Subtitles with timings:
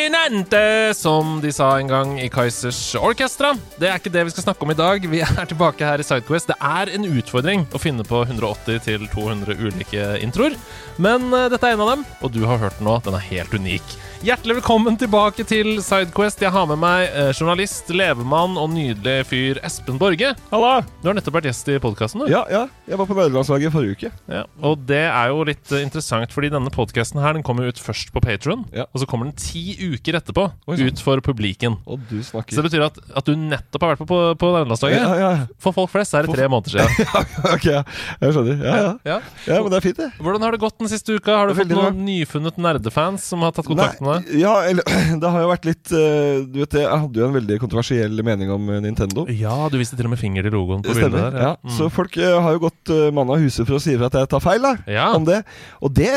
[0.00, 3.50] Continente, som de sa en gang i Kaizers Orkestra.
[3.76, 5.04] Det er ikke det vi skal snakke om i dag.
[5.12, 6.48] Vi er tilbake her i Sidequest.
[6.48, 10.56] Det er en utfordring å finne på 180-200 ulike introer.
[11.00, 12.96] Men eh, dette er en av dem, og du har hørt den nå.
[13.04, 13.98] Den er helt unik.
[14.20, 16.42] Hjertelig velkommen tilbake til Sidequest.
[16.44, 20.32] Jeg har med meg eh, journalist, levemann og nydelig fyr Espen Borge.
[20.50, 20.72] Halla!
[21.00, 22.32] Du har nettopp vært gjest i podkasten, du.
[22.32, 22.66] Ja, ja.
[22.88, 24.12] Jeg var på nederlandslaget forrige uke.
[24.32, 27.80] Ja, og det er jo litt eh, interessant, fordi denne podkasten her Den kommer ut
[27.80, 28.88] først på Patron, Ja.
[28.92, 30.86] og så kommer den ti uker etterpå Oi, sånn.
[30.88, 31.76] ut for publiken.
[31.86, 34.96] Og du Så det betyr at, at du nettopp har vært på, på, på nederlandslaget.
[35.00, 35.46] ja, ja.
[35.60, 36.90] For folk flest er det tre måneder siden.
[37.54, 38.64] ok, jeg skjønner.
[38.64, 38.92] Ja, ja.
[39.04, 39.18] Ja.
[39.46, 40.08] ja, men det er fint, det.
[40.18, 41.36] Hvordan har det gått den siste uka?
[41.36, 44.40] Har du fått noen nyfunnet nerdefans som har tatt kontakt med deg?
[44.40, 44.82] ja, eller
[45.20, 48.22] Det har jo vært litt eh, Du vet det, Jeg hadde jo en veldig kontroversiell
[48.24, 49.26] mening om eh, Nintendo.
[49.30, 51.34] Ja, du viste til og med finger til logoen på bildet stemmer.
[51.34, 51.46] der.
[51.50, 51.74] Ja.
[51.76, 54.30] Så folk eh, har jo gått mann av huset for å si ifra at jeg
[54.32, 55.10] tar feil da, Ja.
[55.16, 55.42] om det.
[55.84, 56.08] Og det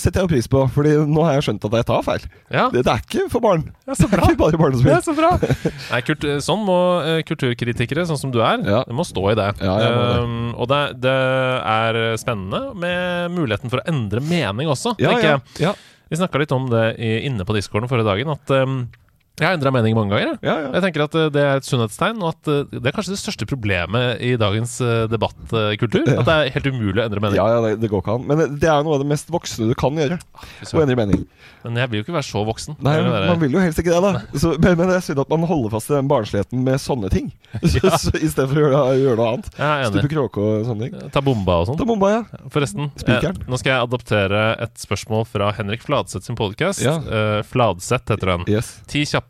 [0.00, 2.26] setter jeg jo pris på, Fordi nå har jeg skjønt at jeg tar feil.
[2.52, 2.66] Ja.
[2.72, 3.64] Det, det er ikke for barn.
[3.88, 4.92] Ja, så Det er ikke bare barnespill.
[4.94, 5.32] er så bra!
[5.92, 8.80] Nei, kult, sånn må uh, kulturkritikere, sånn som du er, Ja.
[8.86, 9.48] det må stå i det.
[9.66, 9.90] Ja, det.
[10.22, 15.28] Um, og det, det er spennende med muligheten for å endre mening også, Ja, tenker
[15.28, 15.66] ja, jeg.
[15.66, 15.74] ja,
[16.12, 18.78] Vi snakka litt om det i, inne på discorden forrige dagen, at um,
[19.36, 20.30] jeg har endra mening mange ganger.
[20.32, 20.38] Jeg.
[20.48, 20.68] ja, ja.
[20.78, 23.20] jeg tenker at uh, det er et sunnhetstegn, og at uh, det er kanskje det
[23.20, 26.06] største problemet i dagens uh, debattkultur.
[26.08, 27.36] At det er helt umulig å endre mening.
[27.36, 28.24] Ja, ja, det, det går ikke an.
[28.30, 30.16] Men det, er noe av det mest voksne du kan gjøre.
[30.16, 31.26] Å endre mening.
[31.66, 32.78] Men jeg vil jo ikke være så voksen.
[32.86, 34.40] Nei, vil være- man vil jo helst ikke det, da.
[34.40, 37.12] Så, men, men det er synd at man holder fast i den barnsligheten med sånne
[37.12, 37.28] ting.
[37.66, 39.46] Så, så, I stedet for å gjøre, gjøre noe annet.
[39.58, 41.12] Jeg Stupe kråke og sånne ting.
[41.12, 41.78] Ta bomba og sånn.
[41.80, 42.42] Ta bomba, ja.
[42.52, 46.82] Forresten, eh, nå skal jeg adoptere et spørsmål fra Henrik Fladseth sin podkast.
[46.84, 46.98] Ja.
[47.00, 48.46] Uh, Fladseth heter den.
[48.52, 48.74] Yes.
[48.90, 49.25] Ti kjappe.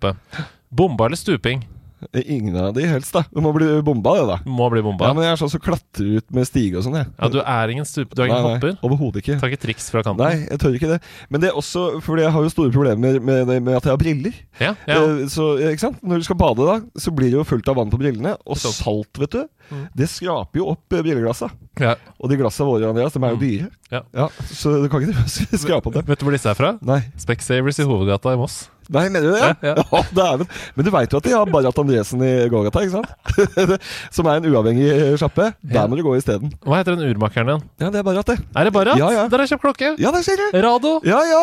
[0.76, 1.64] Bomba eller stuping?
[2.12, 3.22] Ingen av de helst, da.
[3.32, 4.34] Du må bli bomba, det, da.
[4.44, 5.06] Må bli bomba.
[5.08, 7.08] Ja, men jeg er sånn som klatrer ut med stige og sånn, jeg.
[7.16, 8.12] Ja, du er ingen stup...
[8.12, 8.74] Du er ingen nei, hopper?
[8.76, 9.38] Nei, overhodet ikke.
[9.40, 10.20] Tar ikke triks fra kanten?
[10.20, 10.98] Nei, jeg tør ikke det.
[11.32, 14.02] Men det er også fordi jeg har jo store problemer med, med at jeg har
[14.04, 14.36] briller.
[14.60, 14.98] Ja, ja.
[15.00, 16.04] Eh, Så, ikke sant?
[16.04, 18.36] Når du skal bade, da, så blir det jo fullt av vann på brillene.
[18.44, 19.88] Og salt, vet du, Mm.
[19.98, 21.48] det skraper jo opp brilleglassa
[21.82, 21.96] ja.
[22.22, 23.64] Og de glassene våre, Andreas, de er jo dyre.
[23.90, 24.04] Ja.
[24.14, 24.28] Ja.
[24.46, 25.24] Så du kan ikke
[25.64, 26.06] skrape opp dem.
[26.06, 26.76] Vet du hvor disse er fra?
[26.86, 27.00] Nei.
[27.18, 28.68] Specsavers i Hovedgata i Moss.
[28.92, 29.40] Nei, mener du det?
[29.42, 29.84] Ja, ja.
[29.90, 30.46] Ja, dæven.
[30.76, 33.80] Men du veit jo at de har Barrat Andresen i gågata, ikke sant?
[34.14, 35.48] Som er en uavhengig sjappe.
[35.66, 36.52] Der må du gå isteden.
[36.62, 37.64] Hva heter den urmakeren din?
[37.82, 38.38] Ja, det er Barrat, det.
[38.54, 39.00] Er det Barrat?
[39.00, 39.24] Ja, ja.
[39.32, 39.92] Der har jeg kjøpt klokke!
[40.02, 40.46] Ja, der ser du!
[40.66, 40.94] Rado!
[41.08, 41.42] Ja, ja!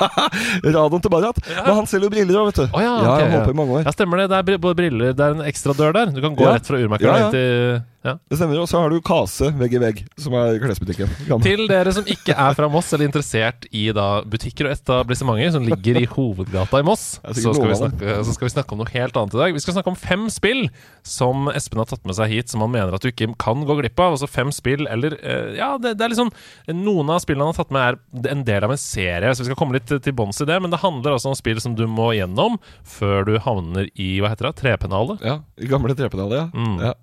[0.64, 1.40] Radioen til Barrat.
[1.50, 1.64] Ja.
[1.66, 2.66] Men han selger jo briller òg, vet du.
[2.70, 3.54] Oh, ja, ja, ok, jeg håper ja.
[3.54, 3.84] i mange år.
[3.86, 4.28] Ja, stemmer det.
[4.32, 6.12] Det er både briller Det er en ekstra dør der.
[6.14, 6.54] Du kan gå Ja.
[6.58, 7.30] rett fra urmakeren Ja, ja.
[7.34, 8.14] til ja.
[8.32, 8.56] Det stemmer.
[8.62, 11.10] Og så har du Kase vegg i vegg, som er klesbutikken.
[11.44, 15.66] Til dere som ikke er fra Moss, eller interessert i da butikker og etablissementer som
[15.68, 18.92] ligger i hovedgata i Moss, så skal, vi snakke, så skal vi snakke om noe
[18.94, 19.56] helt annet i dag.
[19.56, 20.64] Vi skal snakke om fem spill
[21.06, 23.76] som Espen har tatt med seg hit, som han mener at du ikke kan gå
[23.82, 24.16] glipp av.
[24.16, 26.32] Altså fem spill, eller eh, Ja, det, det er liksom
[26.80, 29.50] Noen av spillene han har tatt med, er en del av en serie, så vi
[29.50, 30.56] skal komme litt til, bunns i det.
[30.62, 32.56] Men det handler altså om spill som du må gjennom
[32.86, 35.20] før du havner i hva heter det, trepennalet.
[35.26, 36.48] Ja, i gamle trepennalet, ja.
[36.56, 36.80] Mm.
[36.80, 36.94] ja.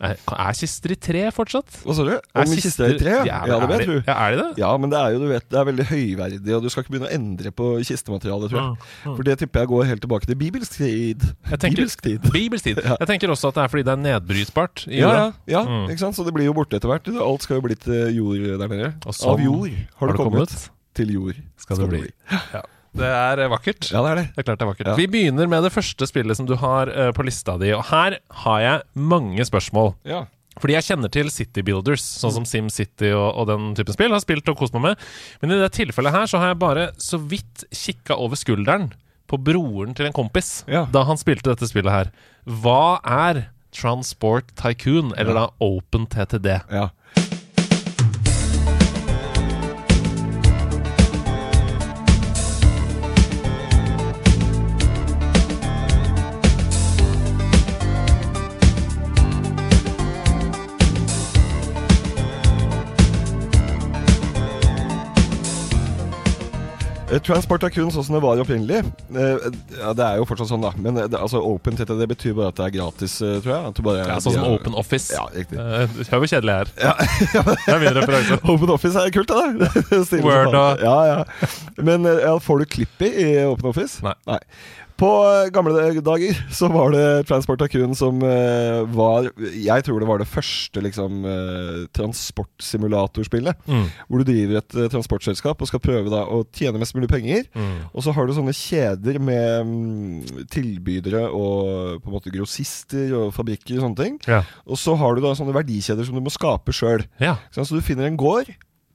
[0.00, 1.66] Er, er kister i tre fortsatt?
[1.84, 2.12] Hva sa du?
[2.40, 3.16] Om kister i tre?
[3.28, 3.96] Ja, Ja, det er du.
[4.06, 4.46] Ja, er de det?
[4.62, 6.94] Ja, men det er jo, du vet, det er veldig høyverdig, og du skal ikke
[6.94, 8.70] begynne å endre på kistematerialet, tror jeg.
[8.70, 9.16] Mm, mm.
[9.18, 11.26] For det tipper jeg går helt tilbake til bibelsk tid.
[11.50, 12.30] Jeg tenker- Bibelsk tid.
[12.32, 12.80] Bibelsk tid.
[12.90, 12.96] Ja.
[13.04, 15.26] Jeg tenker også at det er fordi det er nedbrytbart i Ja, jorda.
[15.46, 15.86] ja, Mm.
[15.92, 16.16] ikke sant?
[16.16, 17.06] Så det blir jo borte etter hvert.
[17.20, 18.92] Alt skal jo bli til jord der nede.
[19.04, 20.70] Sånn Av jord har Har det kommet.
[20.96, 22.02] Til jord Skal det bli.
[22.56, 22.62] Ja.
[22.96, 23.90] Det er eh, vakkert.
[23.92, 24.26] Ja, det er det.
[24.34, 24.88] Det er klart det er vakkert.
[24.90, 24.94] Ja.
[24.98, 27.70] Vi begynner med det første spillet som du har uh, på lista di.
[27.76, 29.94] Og her har jeg mange spørsmål.
[30.08, 30.24] Ja.
[30.60, 34.10] Fordi jeg kjenner til City Builders, sånn som SimCity og, og den typen spill.
[34.12, 35.04] Har spilt og kost meg med.
[35.40, 38.90] Men i det tilfellet her så har jeg bare så vidt kikka over skulderen
[39.30, 40.88] på broren til en kompis Ja.
[40.90, 42.10] da han spilte dette spillet her.
[42.44, 45.46] Hva er Transport Tycoon, eller Ja.
[45.46, 46.60] da Open TTD?
[46.74, 46.88] ja.
[67.10, 69.46] Eh, er kun sånn som det var opprinnelig eh,
[69.80, 70.70] Ja, Det er jo fortsatt sånn, da.
[70.78, 73.84] Men eh, det, altså Open TTD betyr bare at det er gratis, tror jeg.
[73.86, 75.10] Bare, Ja, sånn som Open Office.
[75.16, 75.58] Ja, riktig.
[75.58, 76.74] Hør hvor kjedelig jeg er.
[77.66, 78.40] Det er min referanse.
[78.54, 80.22] Open Office er kult, det der.
[80.26, 81.48] Word og- Ja, ja.
[81.82, 83.12] Men ja, får du klipp i
[83.48, 83.98] Open Office?
[84.06, 84.38] Nei.
[85.00, 85.72] På eh, gamle
[86.04, 90.82] dager så var det Transport Tycoon som uh, var Jeg tror det var det første
[90.84, 93.62] liksom uh, transportsimulatorspillet.
[93.64, 93.86] Mm.
[94.08, 97.46] Hvor du driver et uh, transportselskap og skal prøve da å tjene mest mulig penger.
[97.56, 97.86] Mm.
[97.94, 103.32] Og så har du sånne kjeder med um, tilbydere og på en måte grossister og
[103.36, 104.20] fabrikker og sånne ting.
[104.28, 104.42] Ja.
[104.68, 107.06] Og så har du da sånne verdikjeder som du må skape sjøl.
[107.22, 107.38] ja.
[107.56, 108.48] Så du finner en gård,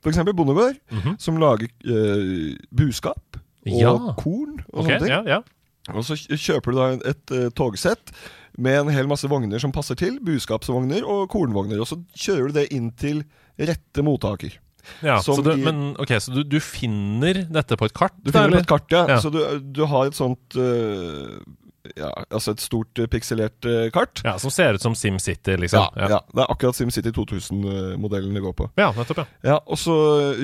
[0.06, 0.22] f.eks.
[0.36, 1.18] bondegård, Mhm.
[1.22, 1.70] som lager
[2.76, 3.94] buskap og Ja.
[4.20, 5.10] korn og okay, sånne ting.
[5.10, 5.42] ja, ja.
[5.94, 8.14] Og så kjøper du da et, eh, togsett
[8.58, 10.18] med en hel masse vogner som passer til.
[10.26, 11.82] Buskapsvogner og kornvogner.
[11.84, 13.24] Og så kjører du det inn til
[13.60, 14.56] rette mottaker.
[15.06, 15.20] ja.
[15.22, 18.16] Så, du, men, ok, så du, du finner dette på et kart?
[18.24, 19.06] Du finner det på et kart, ja.
[19.16, 19.20] Ja.
[19.22, 21.38] Så du, du har et sånt eh,
[21.98, 24.22] ja, altså et stort eh, pikselert eh, kart.
[24.26, 25.86] Ja, Som ser ut som SimCity, Ja, liksom?
[26.00, 26.20] ja.
[26.34, 28.70] Det er akkurat SimCity 2000-modellen det går på.
[28.80, 29.26] Ja, nettopp, ja.
[29.44, 29.96] Ja, Og så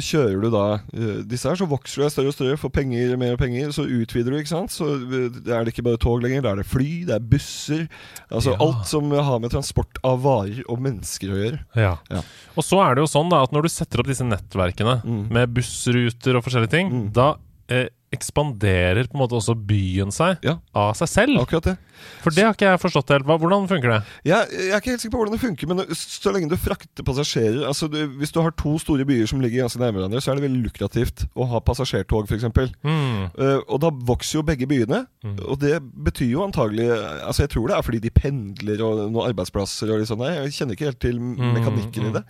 [0.02, 3.38] kjører du da eh, disse her, så vokser du større og større, får penger, mer
[3.42, 3.72] penger.
[3.76, 4.72] Så utvider du, ikke sant.
[4.76, 7.88] Så eh, er det ikke bare tog lenger, da er det fly, det er busser.
[8.32, 8.58] Altså Ja.
[8.66, 11.60] alt som har med transport av varer og mennesker å gjøre.
[11.76, 11.96] Ja.
[12.12, 12.22] Ja.
[12.58, 15.30] Og så er det jo sånn da at når du setter opp disse nettverkene Mm.
[15.32, 17.14] med bussruter og forskjellige ting, Mm.
[17.14, 17.36] da
[17.72, 20.58] eh, ekspanderer på en måte også byen seg Ja.
[20.76, 21.40] av seg selv.
[21.40, 21.78] Akkurat det.
[22.22, 23.26] For det har ikke jeg forstått helt.
[23.26, 24.00] Hvordan funker det?
[24.26, 27.06] Jeg, jeg er ikke helt sikker på hvordan det funker, men så lenge du frakter
[27.08, 30.32] passasjerer altså du, Hvis du har to store byer som ligger ganske nærme hverandre, så
[30.32, 32.50] er det veldig lukrativt å ha passasjertog, f.eks.
[32.84, 33.32] Mm.
[33.38, 35.06] Uh, og da vokser jo begge byene.
[35.24, 35.38] Mm.
[35.48, 39.30] Og det betyr jo antagelig Altså Jeg tror det er fordi de pendler og noen
[39.30, 40.26] arbeidsplasser og litt sånn.
[40.28, 42.10] Jeg kjenner ikke helt til mekanikken mm.
[42.10, 42.26] i det.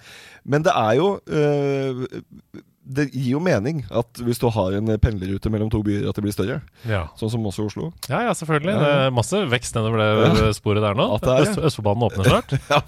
[0.46, 5.52] Men det er jo uh, Det gir jo mening at hvis du har en pendlerrute
[5.54, 6.56] mellom to byer, at det blir større.
[6.90, 7.04] Ja.
[7.20, 7.92] Sånn som også Oslo.
[8.10, 8.74] ja, ja, selvfølgelig.
[8.74, 10.02] Ja, Det er masse vekst nedover
[10.34, 11.06] det sporet der nå.
[11.22, 11.44] Er.
[11.46, 12.56] Øst, Østfoldbanen åpner snart.
[12.72, 12.80] Ja,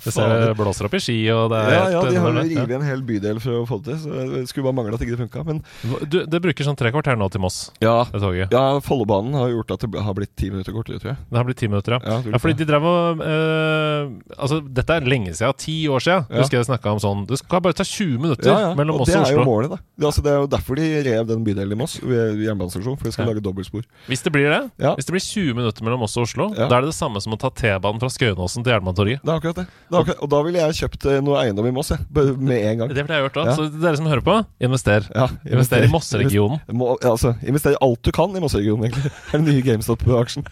[0.49, 3.03] det blåser opp i ski, og det er Ja, ja, de har revet en hel
[3.05, 4.01] bydel for å få det til.
[4.03, 5.45] Så det skulle bare mangle at ikke det funka.
[5.47, 5.61] Men
[6.09, 8.51] Du, det bruker sånn tre kvarter nå til Moss, ja, det toget.
[8.51, 11.21] ja Follobanen har gjort at det har blitt ti minutter kortere, tror jeg.
[11.29, 12.01] Det har blitt ti minutter, ja.
[12.17, 15.53] Ja, Ja, fordi de drev og øh, Altså, dette er lenge siden.
[15.61, 16.25] Ti år siden.
[16.29, 16.41] Ja.
[16.41, 18.73] Husker jeg snakka om sånn Det skal bare ta 20 minutter ja, ja.
[18.77, 19.47] mellom Og Moss det og er jo Oslo.
[19.49, 19.79] målet, da.
[19.93, 22.97] Er altså, det er jo derfor de rev den bydelen i Moss ved jernbanestasjonen.
[22.97, 23.31] For de skal Ja.
[23.33, 23.83] lage dobbeltspor.
[24.09, 24.95] Hvis det blir det, Ja.
[24.95, 26.67] hvis det blir 20 minutter mellom Moss og Oslo, Ja.
[26.67, 29.21] da er det det samme som å ta T-banen fra Skøyenåsen til Jernbanetorget.
[29.21, 29.67] Det er akkurat det.
[29.67, 30.21] det er akkurat.
[30.23, 31.99] Og da ville jeg kjøpt eh, noe eiendom i Moss, jeg.
[32.37, 32.89] Med en gang.
[32.89, 33.45] Det ville jeg gjort òg.
[33.45, 33.55] Ja.
[33.55, 35.05] Så dere som hører på, invester.
[35.13, 36.59] Ja, Invester i Mosseregionen.
[36.73, 39.03] Må, ja, altså, invester alt du kan i Mosseregionen, egentlig.
[39.29, 40.43] Det er den nye GameStop-aksjen.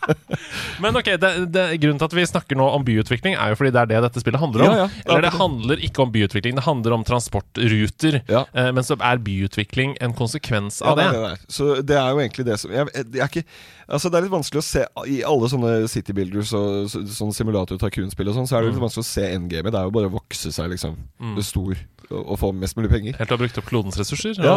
[0.80, 3.72] Men ok, det, det, grunnen til at vi snakker nå om byutvikling, er jo fordi
[3.74, 4.72] det er det dette spillet handler om.
[4.72, 5.38] Ja, ja, er Eller det det.
[5.40, 8.20] handler ikke om byutvikling, det handler om transportruter.
[8.28, 8.44] Ja.
[8.62, 11.10] Eh, men så er byutvikling en konsekvens av det det.
[11.10, 11.46] er det der.
[11.52, 13.44] Så det er jo egentlig det som jeg, jeg, er ikke,
[13.92, 17.32] Altså Det er litt vanskelig å se I alle sånne City Builders og så, sånn
[17.36, 18.84] simulator tycoon-spill og sånn, så er det litt Mm.
[18.86, 19.72] vanskelig å se endgamet.
[19.74, 21.42] Det er jo bare å vokse seg liksom Mm.
[21.44, 21.74] stor
[22.10, 23.16] og, og få mest mulig penger.
[23.18, 24.38] Helt til å ha brukt opp klodens ressurser.
[24.42, 24.54] Ja.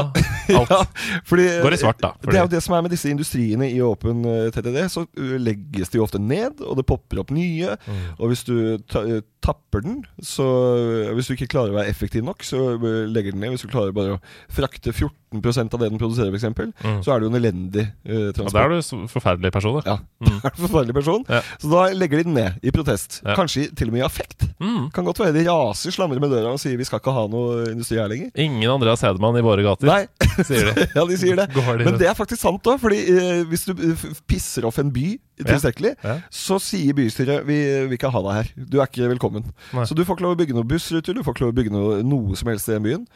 [0.55, 0.69] Og alt.
[0.71, 3.09] Ja, fordi, Går i svart, da, fordi- Det er jo det som er med disse
[3.11, 4.85] industriene i åpen eh, TDD.
[4.93, 5.05] Så
[5.41, 7.75] legges de jo ofte ned, og det popper opp nye.
[7.87, 8.01] Mm.
[8.19, 9.03] Og hvis du ta,
[9.45, 13.35] tapper den, så uh, Hvis du ikke klarer å være effektiv nok, så uh, legger
[13.35, 13.53] den ned.
[13.55, 14.21] Hvis du klarer bare å
[14.51, 16.45] frakte 14% av det den produserer, f.eks.,
[16.85, 16.99] Mm.
[17.05, 18.53] så er det jo en elendig Ja, transport.
[18.55, 19.83] da er du forferdelig person, da.
[19.85, 20.39] Ja, Mm.
[20.47, 21.25] er du forferdelig person.
[21.29, 21.41] Ja.
[21.61, 23.19] Så da legger de den ned i protest.
[23.25, 23.35] Ja.
[23.37, 24.45] Kanskje til og med i affekt.
[24.59, 24.89] Mm.
[24.95, 27.65] Kan godt være de raser, slamrer med døra og sier vi skal ikke ha noe
[27.73, 28.31] industri her lenger.
[28.39, 30.05] Ingen Andreas Hedemann i våre gater, Nei,
[30.47, 30.87] sier de.
[30.97, 31.49] ja, de sier det.
[31.53, 34.91] De Men det er faktisk sant òg, fordi eh, hvis du eh, pisser off en
[34.95, 36.15] by tilstrekkelig, Ja.
[36.31, 37.57] så sier bystyret vi
[37.89, 38.51] vil ikke ha deg her.
[38.69, 39.43] Du er ikke velkommen.
[39.73, 39.83] Nei.
[39.85, 41.71] Så du får ikke lov å bygge noen bussruter, du får ikke lov å bygge
[41.75, 43.07] noe, noe som helst i den byen.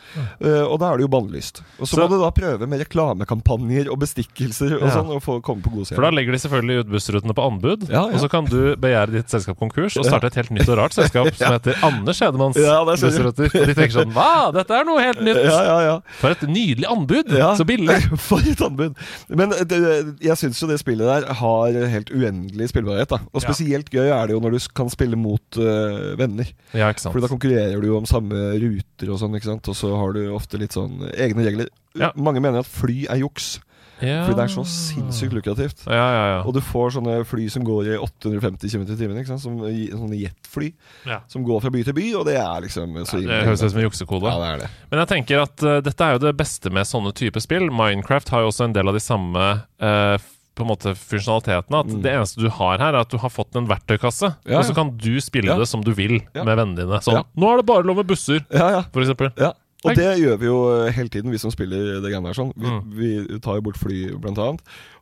[0.44, 1.62] Uh, og da er det jo bannlyst.
[1.80, 4.92] Og så, Så- må du da prøve med reklamekampanjer og bestikkelser og Ja.
[4.98, 7.90] sånn, og få komme på gode For da legger de selvfølgelig ut bussrutene på anbud,
[7.90, 10.78] Ja, og så kan du begjære ditt selskap konkurs og starte et helt nytt og
[10.78, 13.46] rart selskap som heter Anders Hedemanns bussruter.
[13.62, 15.40] Og de tenker sånn Hva, dette er noe helt nytt!
[15.46, 16.00] Ja, ja, ja.
[16.20, 17.30] For et nydelig anbud!
[17.58, 17.98] Så billig!
[18.28, 18.96] For et anbud!
[19.30, 19.80] Men det,
[20.22, 23.10] jeg syns jo det spillet der har helt uendelig spillbarhet.
[23.13, 23.20] Da.
[23.34, 26.50] Og spesielt gøy er det jo når du kan spille mot uh, venner.
[26.74, 27.13] Ja, ikke sant.
[27.16, 29.72] Fordi da konkurrerer du jo om samme ruter og sånn, ikke sant.
[29.72, 31.72] Og så har du ofte litt sånn egne regler.
[31.98, 32.12] Ja.
[32.18, 33.58] Mange mener at fly er juks,
[34.00, 34.22] Ja.
[34.24, 35.82] fordi det er så sinnssykt lukrativt.
[35.89, 36.38] Ja, ja, ja.
[36.48, 39.20] Og du får sånne fly som går i 850 km i timen?
[39.28, 40.70] Som, sånne jetfly
[41.10, 41.18] ja.
[41.28, 43.82] som går fra by til by, og det er liksom så Det høres ut som
[43.82, 44.32] en juksekode.
[44.32, 44.70] Ja, det er det.
[44.94, 47.68] Men jeg tenker at uh, dette er jo det beste med sånne typer spill.
[47.75, 49.50] Minecraft har jo også en del av de samme
[49.84, 51.74] f- på en måte funksjonaliteten.
[51.80, 52.01] At Mm.
[52.04, 54.75] Det eneste du har her, er at du har fått en verktøykasse, Ja, og så
[54.75, 55.58] kan du spille Ja.
[55.58, 56.44] det som du vil Ja.
[56.44, 57.00] med vennene dine.
[57.01, 57.24] Sånn Ja.
[57.38, 58.82] Nå er det bare lov med busser, Ja, ja.
[58.92, 59.32] for eksempel.
[59.38, 59.54] ja.
[59.86, 62.34] Og det gjør vi jo eh, hele tiden, vi som spiller det greiene her.
[62.34, 62.94] sånn Vi, Mm.
[62.94, 64.60] vi tar jo bort fly, blant annet.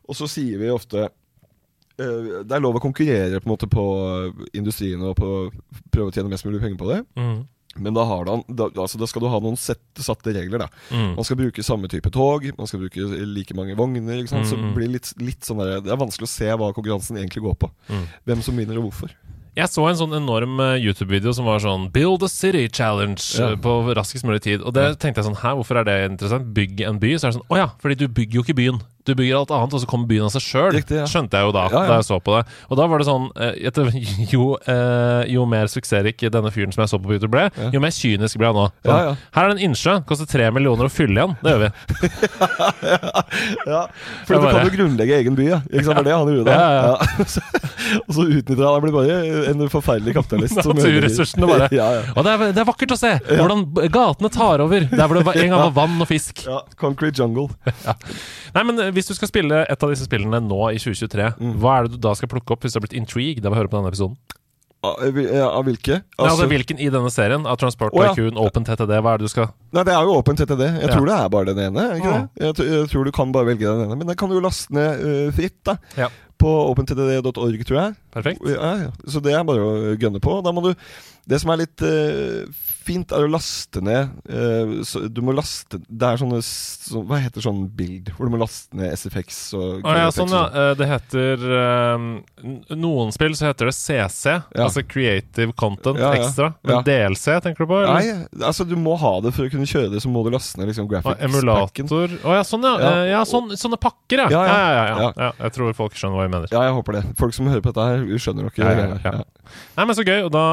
[0.08, 1.08] Og så sier vi ofte
[1.98, 5.50] eh, Det er lov å konkurrere på en måte på industrien og på
[5.90, 7.04] prøve å tjene mest mulig penger på det.
[7.16, 7.46] Mm.
[7.76, 10.58] Men da, har han, da, altså, da skal du ha noen set, satte regler.
[10.58, 11.14] da Mm.
[11.16, 12.96] Man skal bruke samme type tog, man skal bruke
[13.26, 14.26] like mange vogner.
[14.26, 14.46] Sant?
[14.46, 14.62] Så Mm.
[14.62, 17.54] det blir litt, litt sånn der, Det er vanskelig å se hva konkurransen egentlig går
[17.58, 17.70] på.
[17.90, 18.06] Mm.
[18.26, 19.10] Hvem som vinner og hvorfor.
[19.56, 23.50] Jeg så en sånn enorm eh, YouTube-video som var sånn 'Build a City Challenge' Ja.
[23.52, 24.62] eh, på raskest mulig tid.
[24.62, 26.54] Og det tenkte jeg sånn Hæ, hvorfor er det interessant?
[26.54, 27.14] Bygg en by?
[27.18, 28.80] Så er det sånn Å ja, fordi du bygger jo ikke byen.
[29.08, 30.78] Du bygger alt annet, og så kommer byen av seg sjøl.
[30.92, 31.06] Ja.
[31.08, 31.86] Skjønte jeg jo da, Ja, ja.
[31.88, 32.42] da jeg så på det.
[32.68, 33.88] Og da var det sånn eh, etter,
[34.34, 37.94] jo, eh, jo mer suksessrik denne fyren som jeg så på Peter ble, jo mer
[37.94, 38.66] kynisk ble han nå.
[38.84, 39.16] Sånn, Ja, ja.
[39.34, 41.36] Her er det en innsjø, koster tre millioner å fylle igjen.
[41.42, 41.70] Det gjør vi.
[43.68, 43.80] Ja,
[44.26, 45.58] For du kan jo grunnlegge egen by, ja.
[45.68, 46.00] Ikke sant?
[46.06, 46.56] Det han gjorde da.
[46.58, 47.44] Ja, ja, Så-
[48.08, 49.16] og så utnytter han Han blir bare
[49.50, 50.58] en forferdelig kapitalist.
[50.66, 51.68] Naturressursene bare.
[51.74, 52.02] ja, ja.
[52.14, 55.34] Og det er, det er vakkert å se hvordan gatene tar over der hvor det
[55.44, 56.42] en gang var vann og fisk.
[56.46, 57.48] ja, Concrete Jungle.
[58.54, 61.54] Nei, men eh, Hvis du skal spille et av disse spillene nå i 2023, Mm.
[61.62, 63.60] hva er det du da skal plukke opp hvis du har blitt intrigued av å
[63.62, 64.18] høre på denne episoden?
[64.78, 65.96] Av ja, av hvilke?
[66.06, 67.42] Nei, altså Hvilken i denne serien?
[67.50, 68.12] Av Transport oh, ja.
[68.14, 70.62] Tycoon, Open TTD, hva er det du skal Nei, det er jo Open TTD.
[70.68, 70.92] Jeg Ja.
[70.94, 71.86] tror det er bare den ene.
[71.98, 72.28] Ikke Mm.
[72.36, 72.44] det?
[72.58, 73.96] Jeg, jeg tror du kan bare velge den ene.
[73.98, 76.08] Men den kan du jo laste ned uh, fritt da Ja.
[76.38, 77.96] på opentdd.org, tror jeg.
[78.14, 78.46] Perfekt?
[78.46, 78.90] Ja, ja.
[79.10, 80.38] Så det er bare å gønne på.
[80.46, 80.74] Da må du
[81.28, 82.48] Det som er litt uh,
[82.88, 87.18] fint, er å laste ned uh, så Du må laste Det er sånne så, Hva
[87.20, 88.08] heter sånn bild?
[88.16, 90.46] Hvor du må laste ned SFX og Å ja, sånn, ja.
[90.48, 91.44] Eh, Det heter
[92.78, 94.64] Noen spill så heter det CC, Ja.
[94.64, 96.14] altså Creative Content Ja.
[96.16, 96.52] Extra.
[96.64, 96.80] Men.
[96.86, 97.80] DLC, tenker du på?
[97.82, 98.24] Eller?
[98.24, 100.58] Nei, altså du må ha det for å kunne kjøre det, så må du laste
[100.60, 103.22] ned liksom graphics emulator Å ja, sånn ja.
[103.28, 104.28] Sånn, sånne pakker, ja.
[104.32, 105.32] Ja, Ja.
[105.44, 106.48] Jeg tror folk skjønner hva jeg mener.
[106.52, 107.04] Ja, jeg håper det.
[107.18, 109.00] Folk som hører på dette her, skjønner nok Ja, ja, greiene.
[109.04, 109.48] ja.
[109.76, 110.24] Nei, men Så gøy.
[110.26, 110.44] Og, da,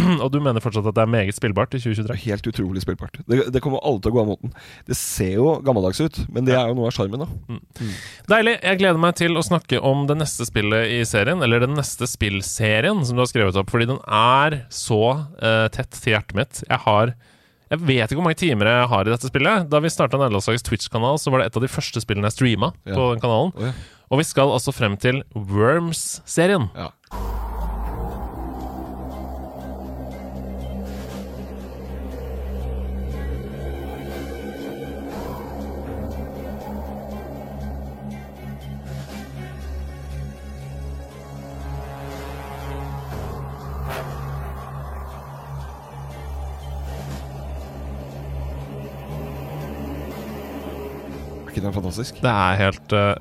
[0.22, 2.12] og du mener fortsatt at det er meget spillbart i 2023?
[2.12, 3.18] er helt utrolig spillbart.
[3.26, 4.54] Det, det kommer alle til å gå av moten.
[4.88, 7.58] Det ser jo gammeldags ut, men det er jo noe av sjarmen, da.
[8.30, 8.56] Deilig.
[8.62, 12.08] Jeg gleder meg til å snakke om det neste spillet i serien, eller den neste
[12.10, 15.02] spillserien som du har skrevet opp, fordi den er så
[15.42, 16.64] uh, tett til hjertet mitt.
[16.68, 17.14] Jeg har
[17.72, 19.68] jeg vet ikke hvor mange timer jeg har i dette spillet.
[19.72, 22.74] Da vi starta Nederlandslagets Twitch-kanal, så var det et av de første spillene jeg streama
[22.84, 22.92] Ja.
[22.98, 23.54] på den kanalen.
[23.56, 23.72] Oh, ja.
[24.12, 26.68] Og vi skal altså frem til Worms-serien.
[26.76, 26.90] Ja.
[51.68, 52.20] Er fantastisk?
[52.22, 53.14] Det er helt eh,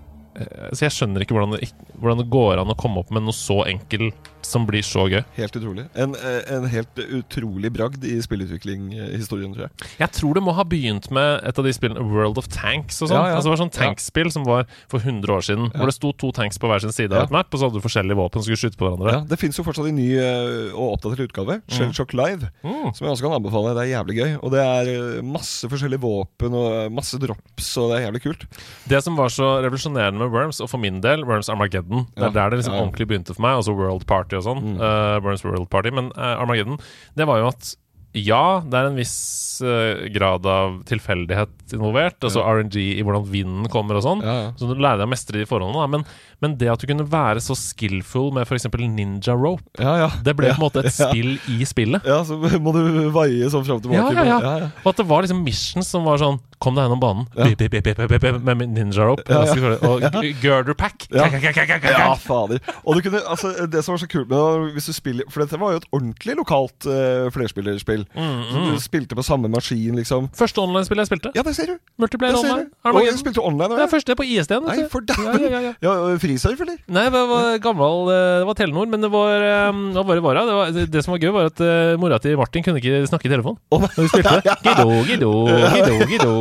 [0.74, 3.24] Så jeg skjønner ikke hvordan det, ikk- hvordan det går an å komme opp med
[3.24, 5.22] noe så enkelt som blir så gøy.
[5.38, 5.86] Helt utrolig.
[5.96, 9.90] En, eh, en helt utrolig bragd i spillutvikling-historien, tror jeg.
[10.00, 13.10] Jeg tror det må ha begynt med et av de spillene World of Tanks og
[13.12, 13.18] sånn.
[13.20, 13.36] Ja, ja.
[13.38, 13.86] Altså det var sånn Ja.
[13.86, 15.72] tankspill som var for 100 år siden.
[15.72, 15.80] Ja.
[15.80, 17.18] Hvor det sto to tanks på hver sin side Ja.
[17.20, 19.12] av et map, og så hadde du forskjellige våpen som skulle skyte på hverandre.
[19.12, 22.96] Ja, det fins jo fortsatt en ny eh, og oppdatert utgave, Shellshock Live, Mm.
[22.96, 23.76] som jeg også kan anbefale.
[23.76, 24.44] Det er jævlig gøy.
[24.44, 28.46] Og det er eh, masse forskjellige våpen og masse drops, og det er jævlig kult.
[28.88, 32.36] Det som var så revolusjonerende med Worms, og for min del Worms Armageddon Det er
[32.36, 33.60] der det liksom ordentlig begynte for meg.
[33.60, 34.64] Altså World Party og sånn.
[34.64, 34.82] Mm.
[34.82, 35.94] Uh, Burns World Party.
[35.96, 36.80] Men uh, Armageddon,
[37.20, 37.76] det var jo at
[38.12, 39.16] ja, det er en viss
[39.64, 42.18] uh, grad av tilfeldighet involvert.
[42.20, 42.44] Altså.
[42.44, 44.24] RNG i hvordan vinden kommer og sånn.
[44.60, 45.86] Så du lærer deg å mestre de forholdene.
[45.86, 45.92] Da.
[46.00, 46.08] Men,
[46.42, 48.66] men det at du kunne være så skillful med f.eks.
[48.78, 50.10] ninja rope, Ja, ja.
[50.26, 50.56] det ble ja.
[50.58, 51.10] på en måte et Ja.
[51.12, 52.02] spill i spillet.
[52.08, 54.14] Ja, så må du vaie sånn fram og tilbake.
[54.16, 54.40] Ja, ja, ja.
[54.42, 54.72] ja, ja.
[54.84, 57.48] Og at det var liksom missions som var sånn Kom deg gjennom banen Ja.
[57.58, 59.24] Bip, bip, bip, med ninja rope.
[59.26, 59.72] Ja, ja.
[59.82, 60.04] Og
[60.44, 61.08] girder pack.
[61.10, 61.26] Ja.
[61.26, 62.60] Ja, fader.
[62.86, 65.42] Og du kunne, altså, det som var så kult med det, hvis du spiller For
[65.42, 68.04] dette var jo et ordentlig lokalt uh, flerspillerspill.
[68.14, 68.68] Mm, mm.
[68.76, 70.30] Du spilte på samme maskin, liksom.
[70.38, 71.32] Første online-spill jeg spilte.
[71.34, 71.80] Ja, det ser du.
[71.98, 72.70] Multiplayer Det ser online.
[72.70, 72.92] du.
[72.94, 73.74] Og jeg spilte online.
[73.82, 74.70] Det er første på ISD-en.
[74.70, 75.42] Nei, for Ja, dæven!
[75.42, 75.74] ja, ja, ja.
[75.82, 76.78] Ja, og frisurf, eller?
[76.88, 79.44] Nei, det var gammel eh, Det var Telenor, men det var
[79.92, 82.20] Hva var det, var, det, var, det, det som var gøy, var at uh, mora
[82.24, 83.58] til Martin kunne ikke snakke i telefon.
[83.72, 83.82] Oh.
[83.84, 84.56] Når vi spilte det.
[84.66, 85.32] Gido, gido,
[85.76, 86.34] gido, gido.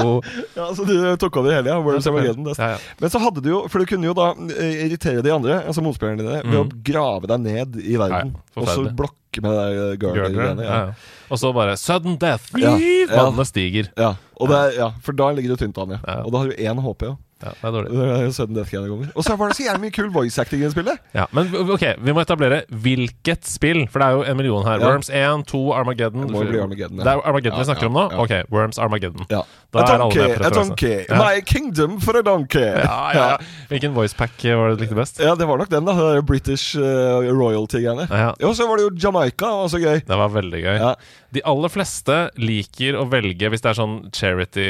[0.57, 1.79] Ja, så du tok over hele, ja.
[1.81, 2.45] Armageddon.
[2.49, 2.79] det- Ja, ja.
[3.01, 5.83] Men så hadde du jo For du kunne jo da eh, irritere de andre, altså
[5.85, 6.83] motspillerne dine, ved å Mhm.
[6.87, 8.35] grave deg ned i verden.
[8.57, 10.65] Og så blokke med det Girder, girder-greiene.
[10.67, 10.79] ja.
[10.91, 10.93] Ja.
[11.31, 12.51] Og så bare sudden death.
[12.59, 13.45] Ja, ja.
[13.47, 13.91] Stiger.
[13.97, 14.15] Ja.
[14.41, 16.01] Og det ja, for da ligger du tynt an, ja.
[16.07, 16.23] Ja.
[16.25, 17.17] Og da har du én HP, ja.
[17.41, 17.91] Ja, det er dårlig.
[17.97, 19.13] Det sudden Death Gang kommer.
[19.17, 20.99] Og så var det så jævlig mye kul voice acting i spillet.
[21.17, 24.83] Ja, men ok, vi må etablere hvilket spill, for det er jo en million her.
[24.83, 24.91] Ja.
[24.91, 26.27] Worms 1, 2, Armageddon.
[26.27, 27.07] Det må bli Armageddon, ja.
[27.07, 28.05] Det er Armageddon Ja, vi snakker ja, om nå?
[28.13, 28.25] ja.
[28.27, 29.27] Ok, Worms Armageddon.
[29.33, 29.43] Ja.
[29.73, 30.97] Da a donkey, a donkey.
[31.09, 31.19] Ja.
[31.21, 32.67] My kingdom for a donkey.
[32.91, 33.37] Ja, ja, ja.
[33.71, 35.21] Hvilken voicepack var det du likte best?
[35.23, 36.21] Ja, det var nok den, da.
[36.27, 38.07] British uh, royalty-greiene.
[38.11, 38.31] Ja, ja.
[38.49, 39.47] Og så var det jo Jamaica.
[39.47, 40.01] Det var så gøy.
[40.07, 40.79] Det var veldig gøy.
[41.31, 44.65] De aller fleste liker å velge, hvis det er sånn charity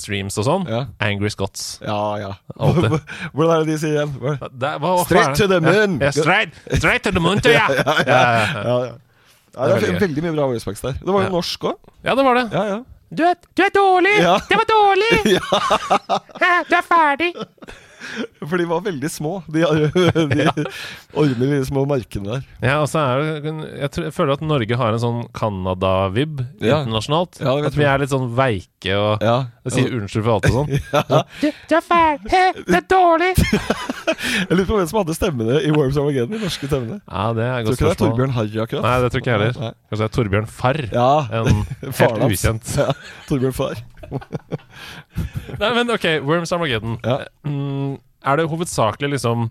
[0.00, 0.80] streams og sånn, Ja.
[1.04, 1.76] Angry Scots.
[1.84, 2.32] Ja, ja.
[3.34, 4.16] Hvordan er det de sier igjen?
[5.06, 5.98] Straight to the moon.
[6.02, 7.68] Ja, straight, straight to the moon, ja.
[8.06, 8.22] ja,
[8.56, 8.88] ja,
[9.52, 10.98] det er veldig mye bra voicebacks der.
[10.98, 11.78] Det var jo norsk òg.
[12.02, 12.48] ja, det var det.
[12.56, 12.80] Ja, ja.
[13.12, 14.14] Du er, du er dårlig!
[14.24, 14.38] Ja.
[14.48, 15.38] Det var dårlig!
[16.70, 17.34] Du er ferdig!
[18.48, 19.62] For de var veldig små, de,
[20.34, 20.46] de
[21.14, 22.46] ormelige små markene der.
[22.64, 26.42] Ja, og så er det jeg, tror, jeg føler at Norge har en sånn Canada-vib
[26.62, 26.82] Ja.
[26.82, 27.40] internasjonalt.
[27.42, 28.68] Ja, at vi er litt sånn veike
[28.98, 29.36] og Ja.
[29.70, 31.26] sier unnskyld for alt og sånn.
[31.40, 32.30] Du, du er ferdig!
[32.32, 33.28] He, Det er dårlig!
[33.38, 36.34] Jeg lurer på hvem som hadde stemmene i Worms Armageddon.
[36.34, 36.98] De norske stemmene.
[37.06, 38.00] Ja, det er et Tror ikke ikke det er.
[38.02, 38.82] Torbjørn Harry, akkurat.
[38.88, 39.60] Nei, det tror ikke jeg heller.
[39.62, 39.72] Nei.
[39.88, 40.80] Kanskje det er Torbjørn Farr.
[40.92, 41.64] Ja, En
[42.02, 42.72] helt ukjent.
[42.82, 42.88] Ja,
[43.30, 43.82] Torbjørn Farr.
[45.62, 46.98] Nei, men ok, Worms Armageddon.
[47.06, 47.18] Ja.
[47.46, 47.94] Mm,
[48.26, 49.48] er det hovedsakelig liksom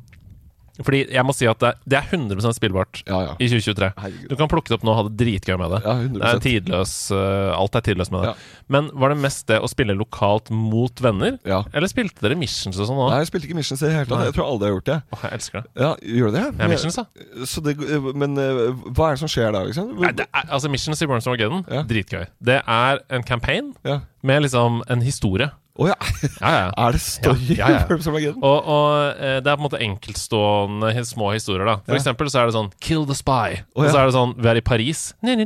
[0.88, 3.34] Fordi jeg må si at det er, det er 100 spillbart Ja, ja.
[3.40, 3.90] i 2023.
[4.02, 4.30] Herregud.
[4.32, 5.82] Du kan plukke det opp nå og ha det dritgøy med det.
[5.86, 8.34] Ja, Det er 100 tidløs uh, Alt er tidløst med det.
[8.72, 11.38] Men var det mest det å spille lokalt mot venner?
[11.48, 11.62] Ja.
[11.74, 13.12] Eller spilte dere missions og sånn òg?
[13.14, 14.26] Nei, jeg spilte ikke Missions i det hele tatt.
[14.30, 15.00] Jeg tror jeg har gjort det.
[15.12, 15.72] Åh, jeg elsker det.
[15.84, 16.46] Ja, Gjør du det?
[16.58, 17.46] Ja, missions, da.
[17.48, 17.76] Så det,
[18.18, 19.64] men uh, hva er det som skjer da?
[19.68, 19.92] Liksom?
[20.02, 22.26] Nei, er, altså Missions i Worms Armageddon, dritgøy.
[22.42, 23.74] Det er en campaign
[24.22, 25.52] med liksom en historie.
[25.82, 25.96] Å ja.
[26.40, 26.68] Ja, ja.
[26.86, 27.80] Er det story Ja, ja, ja.
[27.82, 28.44] i Worms Armageddon?
[28.46, 31.76] Og, og eh, det er på en måte enkeltstående små historier, da.
[31.86, 32.00] For Ja.
[32.02, 33.62] eksempel så er det sånn 'Kill the spy'.
[33.76, 35.04] Å, Og så er det sånn 'Vi er i Paris'.
[35.22, 35.46] Ni, ni,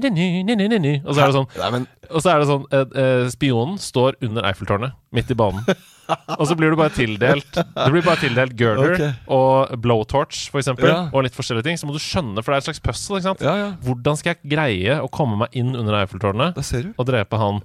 [0.79, 0.93] ni.
[1.05, 3.77] Og så er det sånn Nei, men Og så er det sånn eh, eh, Spionen
[3.81, 5.63] står under Eiffeltårnet, midt i banen.
[6.39, 9.13] og så blir du bare tildelt Du blir bare tildelt girder okay.
[9.27, 11.09] og blowtorch, for eksempel, Ja.
[11.11, 11.77] og litt forskjellige ting.
[11.81, 13.21] Så må du skjønne, for det er et slags puzzle.
[13.41, 13.69] Ja, ja.
[13.81, 16.53] Hvordan skal jeg greie å komme meg inn under Eiffeltårnet
[16.97, 17.63] og drepe han?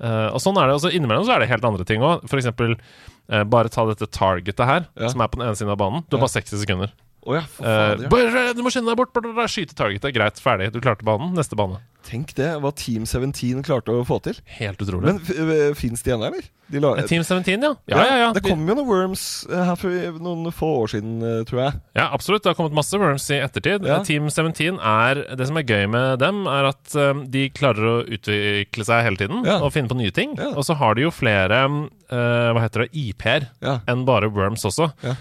[0.00, 0.78] Eh, og sånn er det.
[0.78, 2.24] Og så innimellom så er det helt andre ting òg.
[2.40, 5.12] Eksempel eh, bare ta dette targetet her, Ja.
[5.12, 6.04] som er på den ene siden av banen.
[6.08, 6.92] Du har bare 60 sekunder.
[7.28, 10.14] Oh ja, for faen, uh, bare, du må skynde deg bort, Bare, skyte targetet.
[10.16, 10.70] Greit, ferdig.
[10.72, 11.34] Du klarte banen.
[11.36, 11.82] Neste bane.
[12.06, 14.38] Tenk det, hva Team 17 klarte å få til.
[14.58, 15.12] Helt utrolig.
[15.12, 16.48] Men uh, fins de ennå, eller?
[16.70, 17.72] De la, Eh, Team 17, ja.
[17.90, 18.26] Ja, ja, ja.
[18.32, 21.80] Det kom jo noen Worms eh, her for noen få år siden, eh, tror jeg.
[21.98, 22.44] Ja, absolutt.
[22.44, 23.82] Det har kommet masse worms i ettertid.
[23.90, 23.96] Ja.
[24.06, 26.94] Team 17 er Det som er gøy med dem, er at
[27.34, 29.58] de klarer å utvikle seg hele tiden Ja.
[29.58, 30.36] og finne på nye ting.
[30.38, 30.52] Ja.
[30.54, 33.80] Og så har de jo flere uh, Hva heter det IP-er Ja.
[33.90, 34.92] enn bare worms også.
[35.02, 35.16] Ja.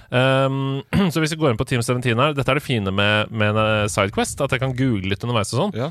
[0.45, 3.33] Um, så hvis vi går inn på Team 17 her Dette er det fine med,
[3.33, 3.57] med
[3.89, 5.75] Sidequest, at jeg kan google litt underveis og sånn.
[5.81, 5.89] ja.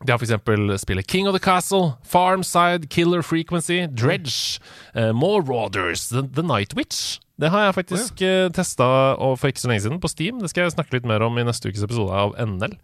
[0.00, 0.80] De har f.eks.
[0.80, 4.60] spillet King of the Castle, Farmside, Killer Frequency, Dredge,
[4.94, 7.18] uh, Marauders, the, the Night Witch.
[7.40, 8.86] Det har jeg faktisk oh, testa
[9.16, 10.40] for ikke så lenge siden, på Steam.
[10.42, 12.76] Det skal jeg snakke litt mer om i neste ukes episode av NL.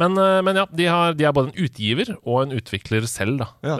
[0.00, 3.42] Men, eh, men ja, de, har, de er både en utgiver og en utvikler selv,
[3.42, 3.50] da.
[3.68, 3.76] Ja.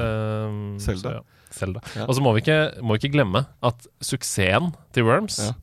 [0.48, 1.00] Um, Zelda.
[1.00, 1.22] så ja,
[1.56, 1.84] Zelda.
[1.96, 2.04] Ja.
[2.04, 5.56] Og så må vi ikke, må vi ikke glemme at suksessen til Worms Ja.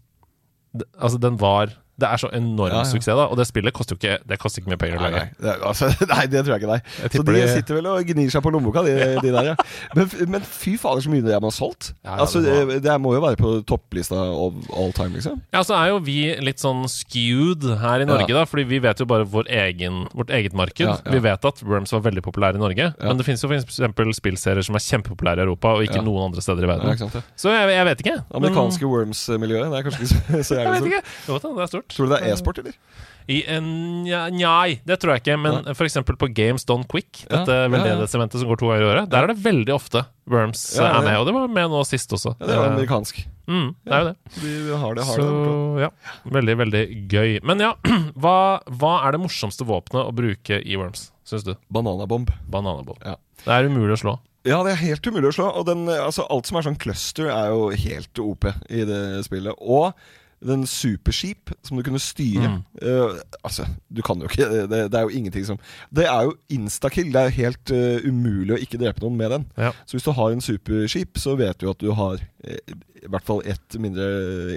[0.99, 2.83] Altså, den var Det er så enorm Ja, ja.
[2.83, 3.25] suksess, da.
[3.31, 5.87] Og det spillet koster jo ikke Det koster ikke mye penger Nei, nei, det, altså,
[6.11, 6.81] nei, det tror jeg ikke, nei.
[7.01, 9.55] Jeg Så de de- sitter vel og gnir seg på lommeboka, de, de der, ja.
[9.95, 11.93] Men, men fy fader, så mye man har solgt.
[12.03, 15.39] Ja, ja, altså, det det, må- jo være på topplista of all time, liksom.
[15.55, 18.41] Ja, så er jo vi litt sånn skewed her i Norge, Ja.
[18.41, 18.45] da.
[18.45, 20.83] Fordi vi vet jo bare vår egen, vårt eget marked.
[20.83, 21.11] Ja, ja.
[21.15, 22.91] Vi vet at Worms var veldig populær i Norge.
[22.99, 26.05] Men det finnes jo eksempel spillserier som er kjempepopulære i Europa, og ikke Ja.
[26.05, 27.07] noen andre steder i Ja, verden.
[27.15, 27.21] ja.
[27.39, 28.17] Så jeg, jeg vet ikke.
[28.35, 31.84] Amerikanske Worms-miljøet, det er kanskje ikke så, jævlig stort.
[31.85, 31.97] Er stort.
[31.97, 32.75] Tror du det er e-sport, eller?
[33.27, 33.61] I uh,
[34.29, 35.37] nei, det tror jeg ikke.
[35.41, 38.05] Men for eksempel på Games Done Quick, Ja, dette ja, ja.
[38.07, 41.01] som går to ganger i året, der er det veldig ofte Worms Ja, er ja.
[41.07, 41.17] med.
[41.21, 42.35] Og det var med nå sist også.
[42.39, 43.23] Ja, det er Eh, amerikansk.
[43.47, 44.15] mm, det er jo det.
[44.43, 45.81] De har det, har Så det.
[45.81, 45.89] ja,
[46.37, 47.39] veldig, veldig gøy.
[47.43, 47.73] Men ja,
[48.21, 51.55] hva, hva er det morsomste våpenet å bruke i Worms, syns du?
[51.73, 52.29] Bananabomb.
[52.49, 53.01] Bananabomb.
[53.05, 53.17] Ja.
[53.45, 54.19] Det er umulig å slå.
[54.45, 55.47] Ja, det er helt umulig å slå.
[55.57, 59.57] Og den, altså, alt som er sånn cluster, er jo helt OP i det spillet.
[59.57, 59.97] Og
[60.43, 62.57] den superskip som du kunne styre Mm.
[62.83, 65.57] uh, Altså, du kan jo ikke det, det er jo ingenting som
[65.93, 67.11] Det er jo instakill.
[67.13, 69.45] Det er helt uh, umulig å ikke drepe noen med den.
[69.57, 69.71] Ja.
[69.85, 73.25] Så hvis du har en superskip, så vet du at du har uh, i hvert
[73.27, 74.05] fall én mindre,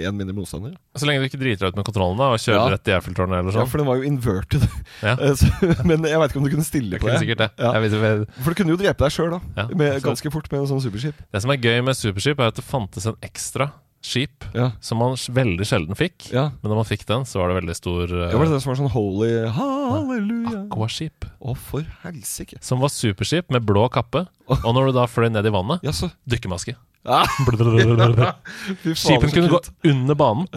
[0.09, 0.73] en mindre motstander.
[0.97, 2.69] Så lenge du ikke driter deg ut med kontrollen da og kjører Ja.
[2.73, 3.69] rett i Eiffeltårnet eller Ja, sånn.
[3.69, 4.63] for den var jo inverted.
[5.05, 5.13] Ja.
[5.37, 5.47] Så,
[5.85, 7.19] men jeg veit ikke om du kunne stille på det.
[7.21, 7.49] sikkert det.
[7.61, 7.73] Ja.
[7.77, 8.25] Jeg.
[8.41, 9.39] For du kunne jo drepe deg sjøl, da.
[9.55, 11.21] Ja, med, ganske fort med en sånn superskip.
[11.31, 13.69] Det som er gøy med superskip, er at det fantes en ekstra
[14.01, 14.71] skip Ja.
[14.79, 16.29] som man veldig sjelden fikk.
[16.31, 16.49] Ja.
[16.61, 18.61] Men da man fikk den, så var det veldig stor uh, Ja, var det det
[18.63, 20.61] som var sånn holy halleluja?
[20.71, 21.25] aquaskip.
[21.39, 22.59] Å, for helsike.
[22.63, 24.25] Som var superskip med blå kappe.
[24.49, 26.09] Og når du da fløy ned i vannet, Jaså?
[26.29, 26.75] dykkermaske.
[27.07, 27.23] Ah,
[28.95, 30.47] Skipen kunne gå under banen,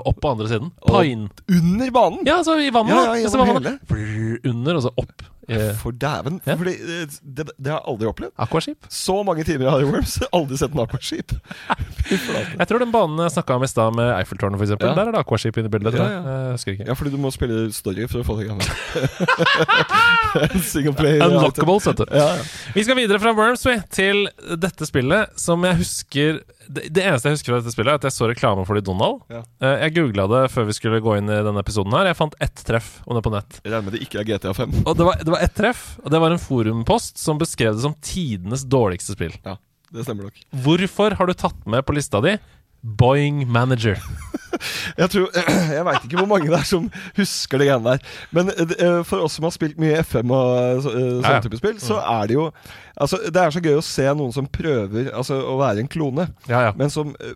[0.00, 0.70] opp på andre siden.
[0.86, 1.28] Pine.
[1.52, 2.18] Under banen?
[2.26, 2.96] Ja, altså i vannet.
[2.96, 3.80] Ja, ja, Så vannet.
[4.44, 5.26] Under, og så opp.
[5.48, 6.40] Eh, For dæven.
[6.44, 6.56] Ja.
[6.58, 8.32] Fordi, eh, det, det har jeg aldri opplevd.
[8.42, 8.88] Aquaskip.
[8.90, 11.36] Så mange timer jeg Harry i Worms, aldri sett en aquaskip.
[12.10, 14.90] Jeg tror den banen jeg snakka om i stad, med Eiffeltårnet f.eks., Ja.
[14.96, 15.94] der er det Aquaship inne i bildet.
[16.00, 16.56] Ja, ja.
[16.56, 16.88] Ikke.
[16.88, 18.48] Ja, fordi du må spille story for å få det.
[20.66, 21.20] Singleplay.
[21.22, 22.06] Unlockables, vet du.
[22.10, 22.42] Ja, ja.
[22.74, 24.26] Vi skal videre fra Worms vi, til
[24.58, 28.06] dette spillet som jeg husker det, det eneste jeg husker fra dette spillet, er at
[28.08, 29.20] jeg så reklame for det i Donald.
[29.30, 29.42] Ja.
[29.62, 32.08] Eh, Jeg googla det før vi skulle gå inn i denne episoden her.
[32.10, 33.60] Jeg fant ett treff om det på nett.
[33.62, 34.74] Jeg regner med det ikke er GTA 5.
[34.82, 37.84] Og det var, det var ett treff, og det var en forumpost som beskrev det
[37.86, 39.36] som tidenes dårligste spill.
[39.46, 39.56] Ja,
[39.94, 40.42] det stemmer nok.
[40.66, 42.34] Hvorfor har du tatt med på lista di
[42.86, 43.98] Boing Manager?
[45.00, 45.26] Jeg tror
[45.76, 46.86] Jeg veit ikke hvor mange det er som
[47.18, 48.14] husker det greiene der.
[48.36, 51.58] Men eh, for oss som har spilt mye FM og eh, så- eh, Ja, type
[51.60, 52.46] spill, så er det jo
[52.96, 56.30] Altså, det er så gøy å se noen som prøver altså, å være en klone.
[56.48, 56.72] Ja, ja.
[56.80, 57.34] men som eh,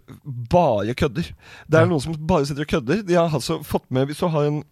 [0.49, 1.27] bare kødder.
[1.69, 3.03] Det er noen som bare sitter og kødder.
[3.05, 4.69] De har altså fått med Hvis du har en eh,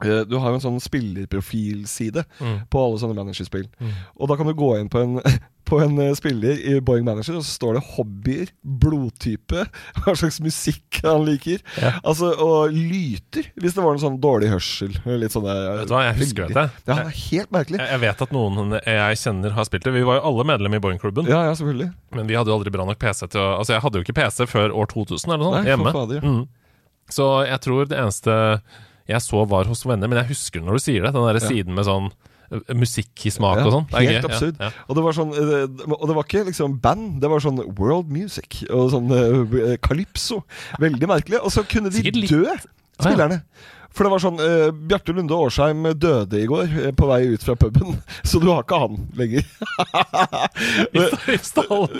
[0.00, 2.58] du har jo en sånn spillerprofilside Mm.
[2.70, 3.68] på alle sånne managerspill.
[3.80, 3.92] Mm.
[4.20, 5.20] Og da kan du gå inn på en,
[5.68, 9.64] på en eh, spiller i Boeing Manager, og så står det hobbyer, blodtype,
[10.04, 11.60] hva slags musikk han liker.
[11.82, 11.96] Ja.
[12.04, 14.94] Altså, Og lyter, hvis det var noe sånn dårlig hørsel.
[15.18, 16.66] Litt sånne, Vet du hva, jeg husker dette.
[16.86, 17.80] Ja, det er helt merkelig.
[17.82, 19.92] Jeg jeg vet at noen jeg kjenner har spilt det.
[19.98, 21.26] Vi var jo alle medlem i Boeing-klubben.
[21.28, 21.90] Ja, ja, selvfølgelig.
[22.14, 24.16] Men vi hadde jo aldri bra nok PC til å Altså, jeg hadde jo ikke
[24.20, 26.22] PC før år 2000 eller noe sånt, hjemme.
[26.22, 26.42] Mm.
[27.10, 28.34] Så jeg tror det eneste
[29.08, 31.12] jeg så var hos venner, men jeg husker når du sier det.
[31.14, 31.48] Den der Ja.
[31.48, 32.10] siden med sånn
[32.52, 33.86] uh, musikk i smak Ja, og sånn.
[33.96, 34.30] Helt gøy.
[34.30, 34.56] absurd.
[34.60, 34.84] Ja, ja.
[34.88, 38.08] Og det var sånn eh, Og det var ikke liksom band, det var sånn world
[38.12, 40.42] music og sånn eh, calypso.
[40.80, 41.40] Veldig merkelig.
[41.42, 42.44] Og så kunne de dø,
[43.00, 43.42] spillerne.
[43.96, 47.42] For det var sånn uh, Bjarte Lunde Årsheim døde i går uh, på vei ut
[47.42, 47.96] fra puben,
[48.28, 49.46] så du har ikke han lenger.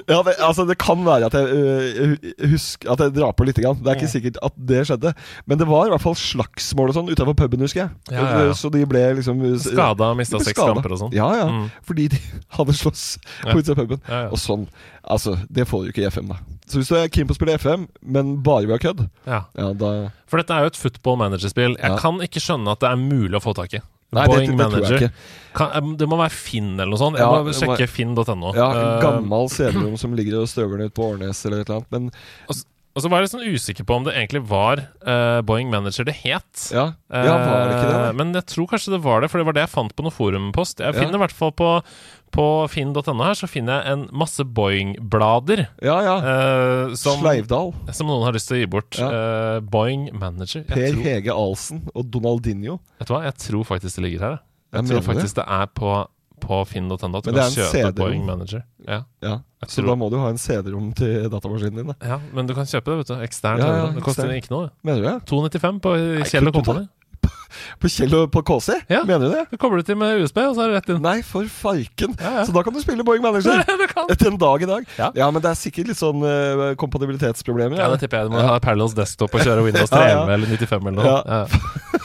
[0.08, 3.58] Ja, det, altså Det kan være at jeg uh, husker At jeg drar på litt.
[3.58, 3.78] Grann.
[3.82, 5.12] Det er ikke sikkert at det skjedde.
[5.50, 7.90] Men det var i hvert fall slagsmål og sånn utenfor puben, husker jeg.
[8.14, 8.52] Ja, ja.
[8.54, 11.16] Så de ble liksom Skada, mista seks kamper og sånn.
[11.16, 11.48] Ja, ja.
[11.50, 11.66] Mm.
[11.88, 12.20] Fordi de
[12.58, 13.06] hadde slåss
[13.48, 14.04] på utsida av puben.
[14.28, 14.68] Og sånn.
[15.08, 16.38] Altså, det får du ikke i FM, da.
[16.68, 19.46] Så hvis du er keen på å spille FM, men bare ved kødd, Ja.
[19.56, 21.77] ja, da For dette er jo et football manager-spill.
[21.78, 21.98] Jeg Ja.
[22.02, 23.80] kan ikke skjønne at det er mulig å få tak i.
[24.10, 25.10] Nei, det, det, det Manager.
[25.54, 27.18] Kan, eh, det må være Finn eller noe sånt.
[27.20, 28.54] Jeg Ja, må sjekke finn.no.
[28.56, 31.90] Ja, en Gammel CD-rom som ligger og støver ned på Årnes eller et eller annet.
[31.92, 32.10] Men
[32.98, 36.08] og så var jeg litt sånn usikker på om det egentlig var uh, Boeing Manager
[36.08, 36.64] det het.
[36.74, 37.98] ja, ja var det ikke det?
[38.08, 38.16] Eh.
[38.18, 40.16] Men jeg tror kanskje det var det, for det var det jeg fant på noen
[40.16, 40.82] forumpost.
[40.82, 41.68] Jeg finner i hvert fall på,
[42.34, 45.68] på finn.no her, så finner jeg en masse Boeing-blader.
[45.86, 46.18] Ja, ja.
[46.26, 47.70] Uh, som, Sleivdal.
[47.94, 48.98] som noen har lyst til å gi bort.
[48.98, 49.62] Ja.
[49.62, 50.64] Boing Manager.
[50.66, 52.80] Jeg Per tror, Hege Ahlsen og Donaldinho.
[52.98, 54.38] vet du hva, jeg tror faktisk det ligger her.
[54.40, 54.46] jeg.
[54.80, 55.44] Jeg tror faktisk det.
[55.44, 55.94] det er på,
[56.42, 57.94] på finn.no at du kan kjøpe.
[57.98, 58.62] Boing Manager.
[58.86, 59.02] Ja.
[59.24, 61.90] Ja, Så da må du ha en CD-rom til datamaskinen din.
[61.94, 63.16] da ja, men du kan kjøpe det, vet du.
[63.26, 63.64] Eksternt.
[63.64, 64.70] Ja, ja, det koster ikke noe.
[64.86, 65.16] Mener du det?
[65.30, 65.96] 295 på
[66.30, 66.54] Kjell og.
[66.60, 66.86] Company.
[67.80, 68.74] På Kjell og på KC?
[68.92, 69.00] Ja.
[69.08, 69.44] Mener du det?
[69.50, 71.00] Du kobler det til med USB, og så er det rett inn.
[71.02, 72.14] Nei, for farken.
[72.20, 72.44] Ja, ja.
[72.46, 73.62] Så da kan du spille Boeing Manager.
[74.12, 74.86] Etter en dag i dag.
[74.98, 75.30] Ja.
[75.32, 77.80] men det er sikkert litt sånn uh, kompatibilitetsproblemer.
[77.80, 78.30] Ja, Ja, det tipper jeg.
[78.30, 80.22] Du må ha Parallels Desktop og kjøre Windows Ja, ja.
[80.36, 81.97] eller 95 eller noe.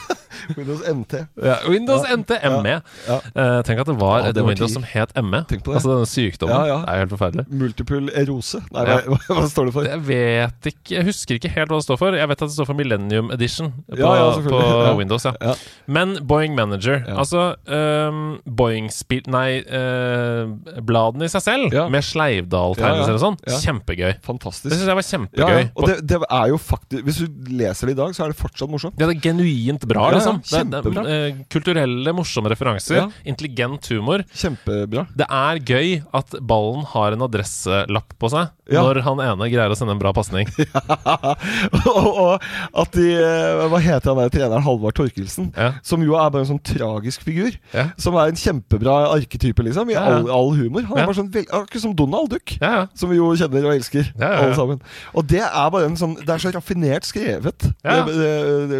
[0.58, 1.14] Windows MT.
[1.42, 1.56] Ja.
[1.68, 2.16] Windows Ja.
[2.16, 2.30] MT
[2.64, 2.74] ME.
[3.08, 3.18] Ja.
[3.36, 5.42] Uh, tenk at det var et det var Windows som het ME.
[5.50, 5.80] Tenk på det.
[5.80, 6.54] Altså denne sykdommen.
[6.54, 6.78] Ja, ja.
[6.84, 7.44] Det er helt forferdelig.
[7.64, 8.60] Multiple erose.
[8.74, 9.88] Nei, hva, hva står det for?
[9.88, 12.18] Jeg vet ikke Jeg husker ikke helt hva det står for.
[12.18, 14.12] Jeg vet at det står for Millennium Edition på,
[14.48, 14.62] på.
[14.98, 15.24] Windows.
[15.26, 15.54] Ja.
[15.86, 17.02] Men Boeing Manager.
[17.14, 20.50] Altså um, Boeing-spill Nei, uh,
[20.84, 24.12] bladene i seg selv, med Sleivdal-tegnelser og sånn, kjempegøy.
[24.14, 24.74] Det Fantastisk.
[24.74, 25.60] syns jeg var kjempegøy.
[25.62, 25.70] ja.
[25.74, 28.38] Og det, det er jo faktisk Hvis du leser det i dag, så er det
[28.38, 28.98] fortsatt morsomt.
[29.00, 30.70] Ja, det er genuint bra, Ja, liksom.
[30.70, 31.04] Det det kjempebra.
[31.14, 32.96] eh, kulturelle, morsomme referanser.
[32.96, 33.06] Ja.
[33.24, 34.24] Intelligent humor.
[34.34, 35.06] Kjempebra.
[35.14, 38.80] Det er gøy at ballen har en adresselapp på seg Ja.
[38.82, 40.48] når han ene greier å sende en bra pasning.
[41.90, 42.44] og, og
[42.80, 44.64] at de eh, Hva heter han der treneren?
[44.64, 45.50] Halvard Torkelsen.
[45.56, 45.74] Ja.
[45.84, 47.56] Som jo er bare en sånn tragisk figur.
[47.74, 47.88] Ja.
[48.00, 49.90] Som er en kjempebra arketype, liksom.
[49.92, 50.16] I Ja, ja.
[50.22, 50.86] all, all humor.
[50.88, 52.54] Han er bare sånn Akkurat som Donald Duck.
[52.60, 52.82] Ja, ja.
[52.96, 54.40] Som vi jo kjenner og elsker, Ja, ja, ja.
[54.46, 54.80] alle sammen.
[55.14, 58.00] Og det er bare en sånn Det er så raffinert skrevet, Ja.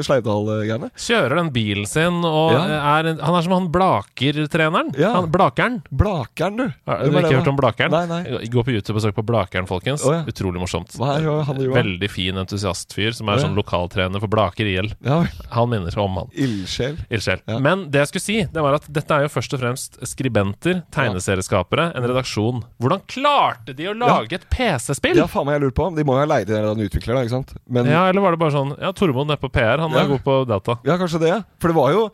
[0.05, 0.91] Sleivdal-greiene.
[0.99, 2.65] Kjører den bilen sin og Ja.
[2.99, 4.95] er en, Han er som han Blaker-treneren.
[4.99, 5.13] Ja.
[5.27, 5.83] Blakeren.
[5.91, 6.67] Blakeren, du.
[6.87, 7.91] Har du det, ikke hørt om Blakeren?
[7.95, 8.47] Nei, nei.
[8.53, 10.05] Gå på YouTube og søk på Blakeren, folkens.
[10.07, 10.23] Oh, ja.
[10.31, 10.95] Utrolig morsomt.
[10.99, 11.27] Er?
[11.75, 14.93] Veldig fin entusiastfyr som er oh, sånn lokaltrener for Blaker IL.
[15.05, 15.23] Ja.
[15.55, 16.33] Han minner om han.
[16.33, 16.97] Ildsjel.
[17.11, 17.45] Ildsjel.
[17.65, 20.83] Men det jeg skulle si, det var at dette er jo først og fremst skribenter,
[20.95, 22.63] tegneserieskapere, en redaksjon.
[22.83, 25.19] Hvordan klarte de å lage et PC-spill?
[25.21, 25.89] Ja, faen meg jeg lurer på.
[25.97, 27.55] De må jo ha leid inn en utvikler, da, ikke sant?
[27.67, 30.25] Men Ja, eller var det bare sånn Ja, Tormod nede på PR, han er god
[30.25, 30.79] på data.
[30.87, 31.35] Ja, kanskje det.
[31.63, 32.09] For det var jo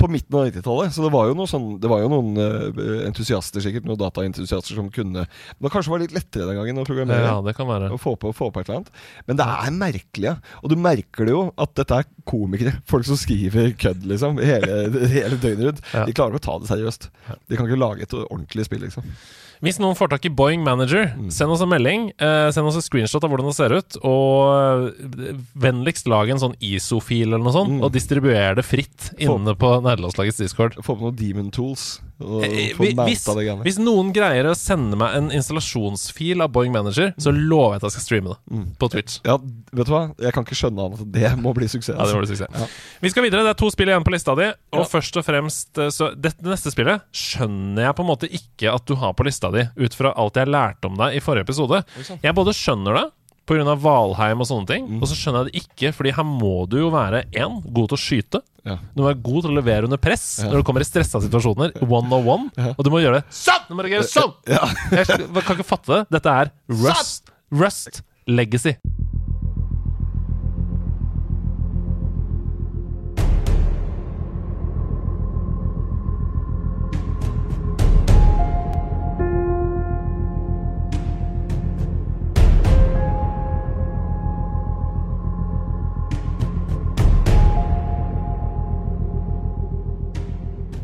[0.00, 3.06] på midten av 90-tallet, så det var jo, noe sånn, det var jo noen uh,
[3.06, 7.26] entusiaster, sikkert, noen dataentusiaster som kunne det kanskje var litt lettere den gangen å programmere.
[7.26, 7.90] Ja, det kan være.
[7.94, 9.02] Å få på, få på et eller annet.
[9.28, 10.34] Men det er merkelig, ja.
[10.62, 12.74] Og du merker det jo at dette er komikere.
[12.90, 14.40] Folk som skriver kødd, liksom.
[14.42, 14.80] Hele,
[15.16, 15.84] hele døgnet rundt.
[15.94, 16.06] Ja.
[16.08, 17.08] De klarer ikke å ta det seriøst.
[17.30, 19.06] De kan ikke lage et ordentlig spill, liksom.
[19.60, 22.08] Hvis noen får tak i Boeing Manager, send oss en melding.
[22.16, 23.98] Eh, send oss et screenshot av hvordan det ser ut.
[24.08, 24.94] Og
[25.60, 30.40] vennligst lag en sånn ISO-fil eller noe sånt, og distribuer det fritt inne på nederlandslagets
[30.40, 30.80] discord.
[30.80, 31.98] Få på noen demon tools.
[32.20, 33.24] Eh, vi- Hvis,
[33.64, 37.86] hvis noen greier å sende meg en installasjonsfil av Boeing Manager, så lover jeg at
[37.88, 39.18] jeg skal streame det på Twitch.
[39.24, 40.02] Ja, vet du hva?
[40.20, 41.96] Jeg kan ikke skjønne annet at det må bli suksess.
[41.96, 42.74] Ja, det må bli suksess.
[43.00, 43.42] Vi skal videre.
[43.46, 44.50] Det er to spill igjen på lista di.
[44.72, 44.84] Og Ja.
[44.84, 48.84] først og fremst eh, Så dette neste spillet skjønner jeg på en måte ikke at
[48.86, 51.84] du har på lista di, ut fra alt jeg lærte om deg i forrige episode.
[52.22, 53.06] Jeg både skjønner det
[53.46, 53.74] pga.
[53.80, 55.00] Valheim og sånne ting, Mm.
[55.02, 57.96] og så skjønner jeg det ikke, fordi her må du jo være én, god til
[57.96, 58.40] å skyte.
[58.64, 58.76] Ja.
[58.94, 61.72] Du må være god til å levere under press når du kommer i stressa situasjoner.
[61.82, 62.50] One on one.
[62.76, 63.64] Og du må gjøre det sånn!
[63.68, 64.34] Du må reagere sånn!
[64.46, 64.66] Ja.
[64.92, 66.02] Jeg kan ikke fatte det.
[66.10, 67.30] Dette er Rust.
[67.50, 68.76] Rust Legacy.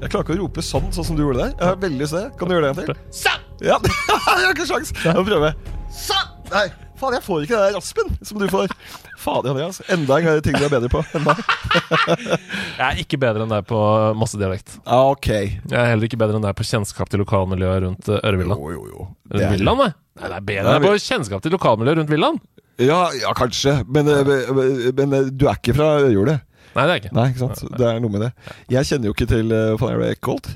[0.07, 1.55] Jeg klarer ikke å rope sånn, sånn som du gjorde der.
[1.59, 2.15] Jeg har veldig lyst.
[2.39, 2.99] Kan du gjøre det en til?
[3.11, 3.41] Sånn!
[3.67, 5.49] Ja, jeg har ikke sjans Jeg må prøve.
[5.91, 6.29] Sånn!
[6.53, 6.63] Nei,
[7.01, 8.71] faen, jeg får ikke det der raspen som du får.
[9.19, 9.81] Fader, Andreas.
[9.91, 11.01] Enda en ting du er bedre på.
[12.77, 13.81] Jeg er ikke bedre enn deg på
[14.21, 14.77] masse dialekt.
[14.87, 15.27] Ok.
[15.33, 18.55] Jeg er heller ikke bedre enn deg på kjennskap til lokalmiljøet rundt uh, Ørvilla.
[18.61, 19.09] Jo, jo, jo.
[19.09, 19.91] Rundt Det er- Villaen, nei.
[20.21, 22.39] Nei, det er bedre enn deg på kjennskap til lokalmiljøet rundt Villaen.
[22.87, 23.81] Ja, ja, kanskje.
[23.91, 26.39] Men, men, men eh, du er ikke fra Øyjordet?
[26.77, 27.13] Nei, det er ikke.
[27.17, 27.63] Nei, ikke sant?
[27.81, 28.31] Det er noe med det.
[28.77, 30.11] Jeg kjenner jo ikke til eh, Hva faen er det?
[30.19, 30.51] Eckholt?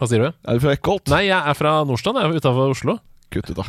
[0.00, 0.28] Hva sier du?
[0.48, 1.10] Er du fra Eckholt?
[1.12, 2.20] Nei, jeg er fra Nordstrand.
[2.20, 2.94] Jeg er utafor Oslo.
[3.34, 3.66] Kutt ut, da.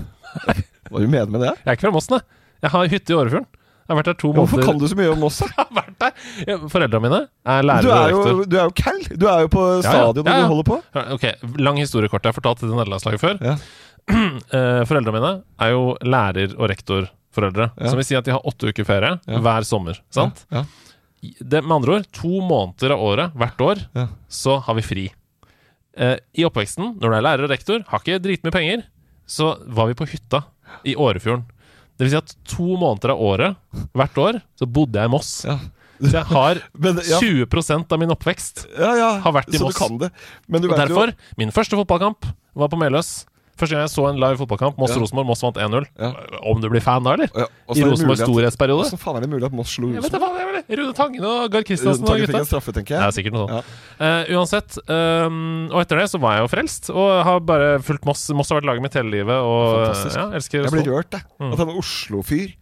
[0.91, 1.55] Hva du mener med det?
[1.63, 2.21] Jeg er ikke fra Moss, nei.
[2.63, 3.49] Jeg har hytte i Årefjorden.
[3.81, 4.47] Jeg har vært der to måneder.
[4.47, 5.47] Hvorfor kan du så mye om Moss, da?
[5.51, 6.27] Jeg har vært der.
[6.47, 7.19] Ja, Foreldrene mine
[7.51, 8.43] er Du er jo, rektor.
[8.47, 8.99] du er jo cal.
[9.19, 9.79] Du er jo på ja.
[9.83, 10.43] stadion når Ja, ja.
[10.45, 10.77] du holder på.
[11.17, 11.25] Ok,
[11.67, 12.23] Lang historiekort.
[12.23, 13.41] Jeg har fortalt til nederlandslaget før.
[13.51, 13.55] Ja.
[14.11, 15.29] Eh, foreldrene mine
[15.61, 17.11] er jo lærer- og rektorforeldre.
[17.77, 17.89] Ja.
[17.89, 19.99] Som vil si at de har åtte uker ferie hver sommer.
[20.13, 20.45] Sant?
[20.51, 20.65] Ja.
[21.21, 23.81] Det, med andre ord, to måneder av året hvert år
[24.27, 25.03] så har vi fri.
[25.97, 28.85] Eh, I oppveksten, når du er lærer og rektor, har ikke dritmye penger,
[29.29, 30.43] så var vi på hytta
[30.87, 31.45] i Årefjorden.
[31.97, 35.31] Det vil si at to måneder av året hvert år så bodde jeg i Moss.
[35.45, 35.59] Ja.
[36.01, 38.63] Så jeg har Men, ja, 20% av min oppvekst.
[38.73, 39.09] ja, ja.
[39.21, 39.77] har vært i Moss.
[39.77, 40.09] du kan det.
[40.47, 42.25] Men du Og derfor, min første fotballkamp
[42.57, 43.27] var på Meløs.
[43.59, 45.85] Første gang jeg så en live fotballkamp, Moss-Rosenborg, Moss vant 1-0.
[45.99, 46.11] Ja.
[46.49, 47.29] Om du blir fan da, eller?
[47.35, 48.87] ja, I er Rosenborgs storhetsperiode?
[48.87, 50.39] Hvordan faen er det mulig at Moss slo Jeg Rosenborg?
[50.41, 50.79] jeg.
[50.79, 52.41] Rune Tangen og Gard Kristiansen og Tangen fikk gutta.
[52.41, 53.71] en straffe, tenker Det er sikkert noe sånt.
[53.99, 54.09] Ja.
[54.25, 54.77] Uh, uansett.
[54.87, 58.25] um, og etter det så var jeg jo frelst, og har bare fulgt Moss.
[58.33, 60.17] Moss har vært laget mitt hele livet, og Fantastisk.
[60.17, 61.23] ja, Jeg blir rørt, jeg.
[61.41, 61.53] Mm.
[61.53, 62.53] At en Oslo-fyr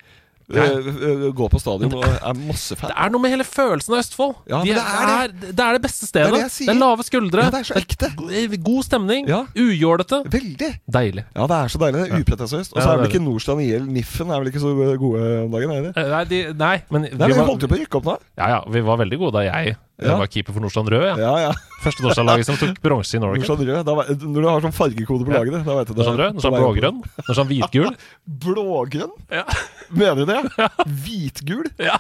[0.50, 2.90] Eh, eh, på stadion og er masse fan.
[2.90, 4.36] Det er noe med hele følelsen av Østfold.
[4.50, 4.84] Ja, De men det
[5.14, 6.32] er det er det beste stedet.
[6.32, 7.44] Det Det er er, det er lave skuldre.
[7.46, 8.10] Ja, det er så ekte.
[8.16, 9.28] go- God stemning.
[9.30, 9.44] Ja.
[9.56, 10.24] Ujålete.
[10.26, 10.72] Veldig.
[10.90, 11.26] Deilig.
[11.36, 12.02] Ja, det er så deilig.
[12.02, 12.74] Det er upretensiøst.
[12.74, 15.44] Og så er vel det er ikke Nordstrand IL Niffen er vel ikke så gode
[15.44, 15.72] om dagen?
[15.72, 15.94] Er de?
[15.96, 18.06] Eh, Nei, de, nei men Nei, men Vi var, holdt jo på å rykke opp
[18.10, 18.18] nå.
[18.38, 20.16] ja, ja, vi var veldig gode da jeg Ja.
[20.20, 21.06] var keeper for Nordstrand Rød.
[21.10, 21.16] Ja.
[21.20, 21.52] Ja, ja.
[21.84, 23.44] Første Nordstrand-laget som tok bronse i Norway.
[23.44, 23.90] Rød.
[24.24, 26.06] Når du har sånn fargekode på laget, da vet du det.
[26.06, 27.92] Nordstrand Rød, Nordstrand blågrønn, Nordstrand hvitgul.
[28.46, 29.14] Blågrønn?
[29.34, 29.44] Ja.
[29.90, 30.70] Mener du det?
[31.04, 31.68] Hvitgul?
[31.82, 31.98] Ja.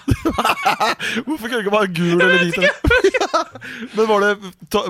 [1.25, 2.57] Hvorfor kunne du ikke bare gul eller hvit?
[3.97, 4.33] Men var det,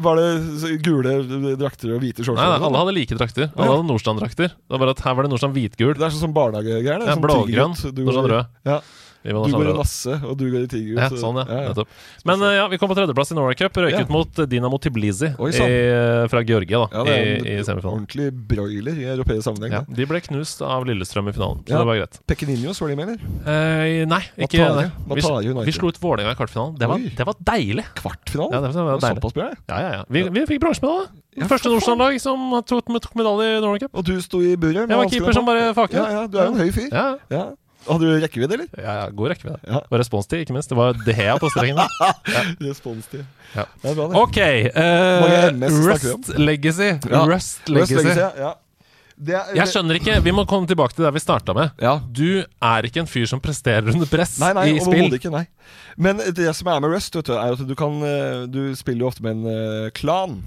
[0.06, 1.18] var det gule
[1.60, 2.40] drakter og hvite shorts?
[2.40, 3.50] Nei, nei, alle hadde like drakter.
[3.56, 4.54] Alle hadde Nordstrand-drakter.
[4.54, 5.94] Det var bare at Her var det Nordstrand hvitgul.
[5.98, 7.06] Det er sånn som barnehagegreier.
[7.10, 8.58] Sånn blågrønn, Nordstrand rød.
[8.70, 8.80] Ja.
[9.22, 11.00] Vi Du går i Lasse Nasse, og du går i Tiger.
[11.02, 11.46] Ja, sånn, ja.
[11.50, 11.84] ja, ja.
[12.28, 13.76] Men uh, ja, vi kom på tredjeplass i Norway Cup.
[13.84, 15.80] Røyket mot eh, Dinamo Tbilisi Oi, i,
[16.32, 18.06] fra Georgia da, Ja, i, i semifinalen.
[18.06, 19.76] ordentlig broiler i europeisk sammenheng.
[19.76, 22.20] Ja, de ble knust av Lillestrøm i finalen, så det var greit.
[22.32, 23.38] Pequeninos, var de med, eller?
[23.44, 24.88] Eh, nei, ikke Matare.
[24.88, 24.88] nei.
[25.04, 26.76] Vi, Matare vi slo ut Vålerenga i kvartfinalen.
[26.80, 27.88] Det var, det var deilig!
[28.00, 28.56] Kvartfinalen?
[28.56, 29.22] Ja, det var, det var deilig.
[29.24, 29.80] Såpass bra, ja.
[29.84, 30.04] Ja, ja.
[30.08, 31.10] Vi, vi fikk bronsemedalje.
[31.40, 31.76] Ja, Første for.
[31.76, 33.94] Nordstrand-lag som tok, tok medalje i Norway Cup.
[34.00, 34.86] Og du sto i buret?
[34.88, 36.00] Jeg var keeper som bare faket.
[36.00, 36.88] Ja, ja, du er jo en høy fyr.
[36.94, 37.48] Ja, Ja.
[37.88, 38.68] Hadde du rekkevidde, eller?
[38.76, 39.60] ja, ja, god rekkevidde.
[39.66, 39.82] Ja.
[39.86, 40.70] Og responstid, ikke minst.
[40.70, 41.86] Det var det jeg på strengene.
[42.68, 43.24] Responstid.
[43.56, 43.66] Ja.
[43.82, 44.24] Det er bra, det.
[44.24, 44.40] Ok.
[45.66, 45.86] om?
[45.88, 46.90] Rust Legacy.
[47.10, 47.24] Ja.
[47.30, 47.96] Rust Legacy.
[47.96, 48.56] Rust Legacy ja.
[49.20, 51.74] Det er, Jeg skjønner ikke Vi må komme tilbake til der vi starta med.
[51.84, 51.98] Ja.
[52.00, 55.12] Du er ikke en fyr som presterer under press Nei, nei, i spill.
[55.18, 55.32] ikke.
[55.34, 55.44] nei
[56.00, 59.12] Men det som er med Rust, du, er at du kan eh, Du spiller jo
[59.12, 60.40] ofte med en eh, klan.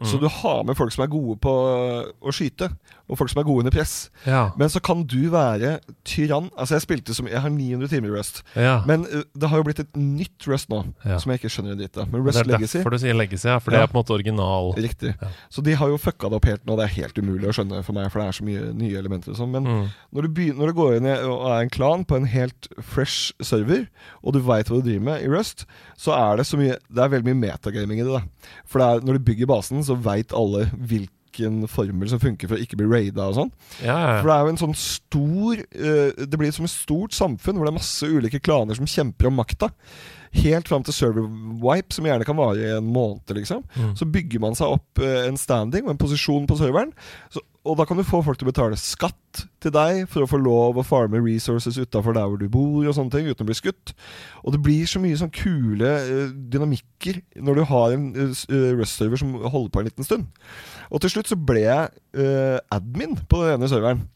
[0.00, 0.06] Mm.
[0.10, 2.72] Så du har med folk som er gode på å skyte.
[3.08, 4.10] Og folk som er gode under press.
[4.26, 4.50] Ja.
[4.60, 6.50] Men så kan du være tyrann.
[6.58, 8.42] Altså Jeg spilte som Jeg har 900 timer i Rust.
[8.54, 8.82] ja.
[8.86, 11.18] Men uh, det har jo blitt et nytt Rust nå, Ja.
[11.18, 12.08] som jeg ikke skjønner en dritt av.
[12.12, 13.58] Men Rust Legacy det er Legacy derfor du sier Legacy, ja.
[13.58, 14.72] For det er på en måte original.
[14.76, 15.14] Riktig.
[15.50, 16.76] Så de har jo fucka det opp helt nå.
[16.76, 19.32] Det er helt umulig å skjønne for meg, for det er så mye nye elementer
[19.32, 19.50] og sånn.
[19.56, 19.88] Men Mm.
[20.14, 22.68] når, du begynner, når du går inn i og er en klan på en helt
[22.80, 23.86] fresh server,
[24.22, 25.64] og du veit hva du driver med i Rust,
[25.96, 28.12] så er det så mye Det er veldig mye metagaming i det.
[28.12, 28.22] da
[28.66, 30.66] For det er, når du bygger basen, så veit alle
[31.38, 33.52] hvilken formel som funker for å ikke bli raida og sånn.
[33.80, 37.16] Ja, ja, For det er jo en sånn stor eh, Det blir som et stort
[37.16, 39.70] samfunn hvor det er masse ulike klaner som kjemper om makta.
[40.36, 43.62] Helt fram til server-wipe, som gjerne kan vare i en måned, liksom.
[43.76, 43.94] Mm.
[43.98, 46.92] Så bygger man seg opp eh, en standing og en posisjon på serveren.
[47.32, 50.28] Så, og da kan du få folk til å betale skatt til deg for å
[50.30, 53.48] få lov å farme resources utafor der hvor du bor, og sånne ting, uten å
[53.48, 53.92] bli skutt.
[54.44, 58.44] Og det blir så mye sånn kule uh, dynamikker når du har en uh,
[58.78, 60.28] Rust-server som holder på en liten stund.
[60.88, 64.06] Og til slutt så ble jeg uh, admin på den ene serveren.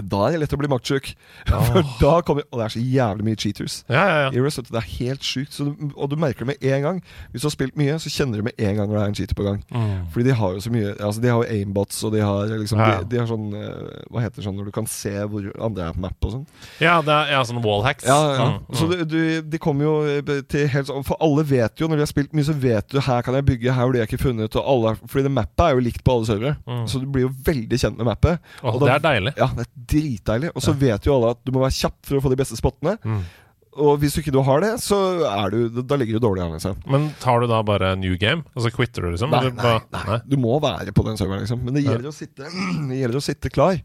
[0.00, 1.10] Da er det lett å bli maktsjuk.
[1.68, 3.74] For da kommer Og det er så jævlig mye cheaters.
[3.92, 4.28] ja, ja, ja.
[4.32, 5.58] I Rust, det er helt sjukt.
[5.60, 7.00] Og du merker det med en gang.
[7.30, 9.18] Hvis du har spilt mye, så kjenner du med en gang når det er en
[9.20, 9.60] cheater på gang.
[9.68, 10.06] Mm.
[10.14, 12.80] Fordi de har jo så mye Altså De har jo aimbots, og de har liksom
[12.80, 12.88] Ja.
[13.02, 15.90] de, de har sånn eh, Hva heter det sånn når du kan se hvor andre
[15.90, 16.46] er på map og sånn?
[16.80, 18.08] ja, det er ja, sånn wallhacks.
[18.08, 18.46] Ja, ja.
[18.48, 18.78] Mm, mm.
[18.80, 19.20] Så du, du,
[19.52, 22.32] de kommer jo eh, til helt sånn For alle vet jo, når de har spilt
[22.32, 24.56] mye, så vet du her kan jeg bygge, her blir jeg ikke funnet.
[24.56, 26.56] Og alle, fordi det mappet er jo likt på alle servere.
[26.66, 26.84] Mm.
[26.88, 28.40] Så du blir jo veldig kjent med mappet.
[28.62, 29.34] Oh, og det er deilig.
[29.36, 30.52] Ja, det er dritdeilig.
[30.54, 32.58] Og så vet jo alle at du må være kjapp for å få de beste
[32.58, 32.96] spottene.
[33.02, 33.22] Mm.
[33.80, 36.50] Og hvis du ikke du har det, så er du Da ligger du dårlig an.
[36.58, 36.74] Liksom.
[36.92, 38.42] Men tar du da bare new game?
[38.52, 39.30] Altså quitter du, liksom?
[39.32, 41.62] Nei, nei, nei, nei, du må være på den serveren, liksom.
[41.64, 41.94] Men det Ja.
[41.94, 42.44] gjelder, å, sitte,
[42.90, 43.78] det gjelder å sitte klar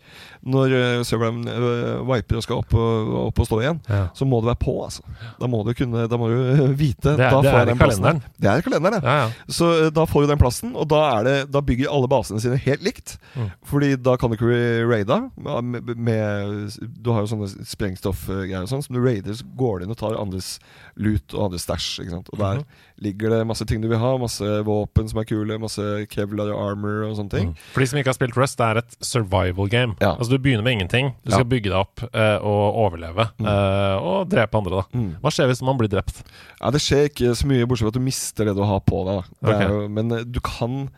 [0.47, 3.80] når uh, serveren uh, viper og skal opp og, opp og stå igjen.
[3.88, 4.02] Ja.
[4.17, 5.04] Så må du være på, altså.
[5.39, 7.15] Da må du kunne Da må du uh, vite.
[7.15, 7.80] Det er- da det er i kalenderen.
[7.80, 8.21] plassen.
[8.43, 9.15] Det er i kalenderen, ja.
[9.15, 9.54] Ja, ja.
[9.60, 12.43] Så uh, da får du den plassen, og da, er det, da bygger alle basene
[12.43, 13.15] sine helt likt.
[13.39, 13.50] Mm.
[13.71, 14.52] Fordi da kan du ikke
[14.91, 15.21] raide.
[15.63, 19.86] Med, med, du har jo sånne sprengstoffgreier og sånn som du raider, så går du
[19.86, 20.60] inn og tar andres
[20.98, 22.08] lut og andres stæsj.
[22.13, 22.66] Og der Mhm.
[23.02, 24.18] ligger det masse ting du vil ha.
[24.18, 27.48] Masse våpen som er kule, masse kevlar og armor og sånne ting.
[27.50, 27.56] Mm.
[27.74, 29.96] For de som ikke har spilt Rust, det er et survival game.
[30.02, 30.16] Ja.
[30.16, 31.13] Altså Du begynner med ingenting.
[31.26, 31.50] Du skal Ja.
[31.50, 33.30] bygge deg opp eh, og overleve.
[33.40, 33.46] Mm.
[33.46, 34.98] eh, og drepe andre, da.
[34.98, 35.16] Mm.
[35.22, 36.24] Hva skjer hvis man blir drept?
[36.62, 39.06] Ja, Det skjer ikke så mye, bortsett fra at du mister det du har på
[39.06, 39.24] deg.
[39.42, 39.48] Da.
[39.48, 39.62] Det Ok.
[39.62, 40.90] er jo, men eh, du kan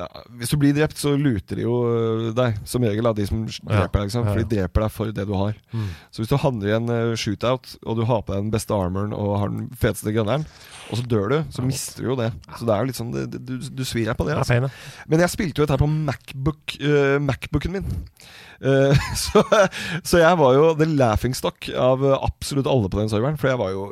[0.00, 0.08] ja,
[0.40, 3.44] Hvis du blir drept, så luter de jo eh, deg, som regel, av de som
[3.46, 4.08] dreper deg.
[4.10, 5.56] Liksom, For de dreper deg for det du har.
[6.10, 8.76] Så hvis du handler i en eh, shootout, og du har på deg den beste
[8.76, 10.46] armoren og har den feteste gunneren,
[10.90, 12.30] og så dør du, så mister du jo det.
[12.58, 14.36] Så det er jo litt sånn det, du, du svir deg på det.
[14.40, 14.70] Altså.
[15.10, 17.90] Men jeg spilte jo dette her på Macbook, uh, Macbooken min.
[18.60, 19.40] Uh, så,
[20.04, 23.38] så jeg var jo the laughing stock av eh, absolutt alle på den serveren.
[23.40, 23.86] For jeg var jo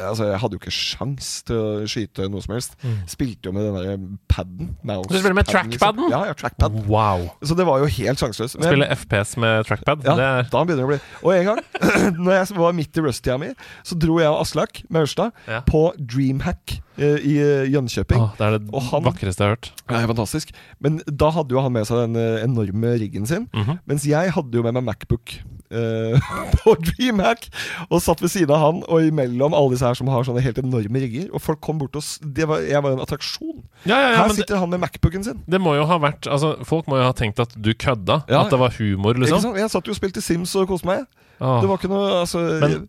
[0.00, 2.74] Altså jeg hadde jo ikke sjans til å skyte noe som helst.
[3.10, 4.72] Spilte jo med den der paden.
[5.06, 6.08] Du spiller med trackpaden?
[6.08, 6.10] liksom.
[6.10, 6.80] Ja, ja, trackpad.
[6.90, 7.28] Wow.
[7.46, 8.58] Så det var jo helt sjanseløst.
[8.58, 10.02] Spille FPS med trackpad.
[10.08, 11.62] ja, er da begynner det å bli Og en gang,
[12.24, 13.52] når jeg var midt i rust-tida mi,
[13.86, 15.62] så dro jeg og Aslak Maurstad Ja.
[15.66, 15.86] på
[16.30, 18.20] Dreamhack eh, i eh, Jönköping.
[18.20, 19.70] Ah, det er det han- vakreste jeg har hørt.
[19.88, 20.52] Er fantastisk.
[20.80, 23.48] Men da hadde jo han med seg den eh, enorme riggen sin.
[23.54, 23.78] Mhm.
[23.86, 25.38] Mens jeg hadde jo med meg Macbook
[25.70, 26.30] eh,
[26.60, 27.48] på Dreamhack.
[27.88, 30.60] Og satt ved siden av han og imellom alle disse her som har sånne helt
[30.62, 31.30] enorme rigger.
[31.34, 32.04] Og folk kom bort og
[32.50, 33.62] var, Jeg var en attraksjon.
[33.84, 35.40] Ja, ja, ja, Her sitter det, han med Macbooken sin.
[35.48, 38.22] det må jo ha vært Altså, Folk må jo ha tenkt at du kødda.
[38.28, 39.56] At det var humor, liksom.
[39.58, 41.06] Jeg satt jo og spilte Sims og koste meg.
[41.40, 41.60] Åh.
[41.62, 42.82] Det var ikke noe altså, Men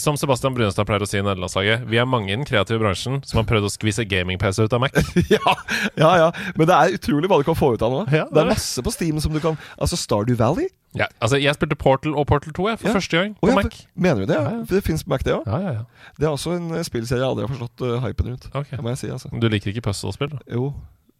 [0.00, 3.20] som Sebastian Brunestad pleier å si i nederlandslaget, vi er mange i den kreative bransjen
[3.26, 4.96] som har prøvd å skvise gaming-PC ut av Mac.
[5.34, 5.54] ja,
[5.98, 6.28] ja, ja.
[6.56, 8.02] Men det er utrolig hva du kan få ut av nå.
[8.12, 10.68] Ja, det det er masse på Steam som du kan Altså Stardew Valley.
[10.96, 12.94] Ja, altså, jeg spilte Portal og Portal 2 jeg, for Ja.
[12.94, 13.80] første gang på ja, Mac.
[13.94, 14.38] Mener du det?
[14.40, 14.64] Ja.
[14.70, 15.44] Det fins på Mac, det òg.
[15.46, 16.12] Ja, ja, ja.
[16.18, 18.48] Det er også en eh, spillserie jeg aldri har forstått uh, hypen rundt.
[18.54, 18.94] Okay.
[18.96, 19.28] Si, altså.
[19.40, 20.38] Du liker ikke puzzle-spill?
[20.50, 20.72] Jo.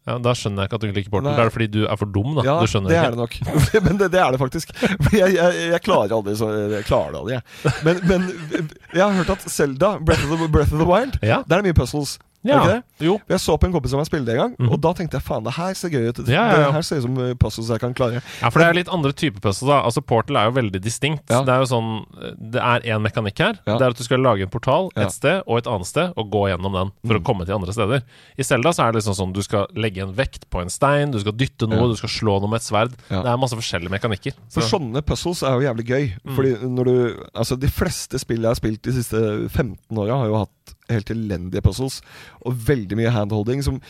[0.08, 1.28] Ja, da skjønner jeg ikke at du ikke liker Portal.
[1.28, 1.36] Nei.
[1.36, 2.44] Det er fordi du er for dum, da.
[2.46, 3.34] Ja, det er det nok.
[3.86, 4.72] men det, det er det faktisk.
[5.12, 7.74] Jeg, jeg, jeg klarer aldri så Jeg klarer det aldri, jeg.
[7.84, 11.42] Men, men jeg har hørt at Selda, Breath of the, Breath of the Wild, Ja.
[11.44, 12.16] der er det mye puzzles.
[12.54, 13.06] Er det ikke det?
[13.08, 13.14] Jo.
[13.28, 14.68] Jeg så på en kompis av meg spille det en gang, mm.
[14.72, 16.18] og da tenkte jeg faen, det her ser gøy ut.
[16.26, 16.66] Ja, ja, ja.
[16.68, 18.22] Det her ser ut som eh, puzzles jeg kan klare.
[18.42, 19.68] Ja, for det er litt andre typer puzzles.
[19.68, 21.24] da Altså Portal er jo veldig distinkt.
[21.30, 21.42] Ja.
[21.46, 21.90] Det er jo sånn
[22.38, 23.58] Det er én mekanikk her.
[23.66, 23.76] Ja.
[23.78, 25.06] Det er at du skal lage en portal Ja.
[25.06, 27.22] et sted og et annet sted og gå gjennom den for Mm.
[27.22, 28.02] å komme til andre steder.
[28.38, 31.10] I Selda så er det liksom sånn du skal legge en vekt på en stein,
[31.10, 31.86] du skal dytte noe, Ja.
[31.88, 32.92] du skal slå noe med et sverd.
[33.10, 33.22] Ja.
[33.22, 34.32] Det er masse forskjellige mekanikker.
[34.50, 36.34] For sånne puzzles er jo jævlig gøy.
[36.34, 40.26] Fordi når du Altså, de fleste spill jeg har spilt de siste 15 åra, har
[40.26, 42.00] jo hatt helt elendige puzzles.
[42.44, 43.82] Og veldig mye handholding som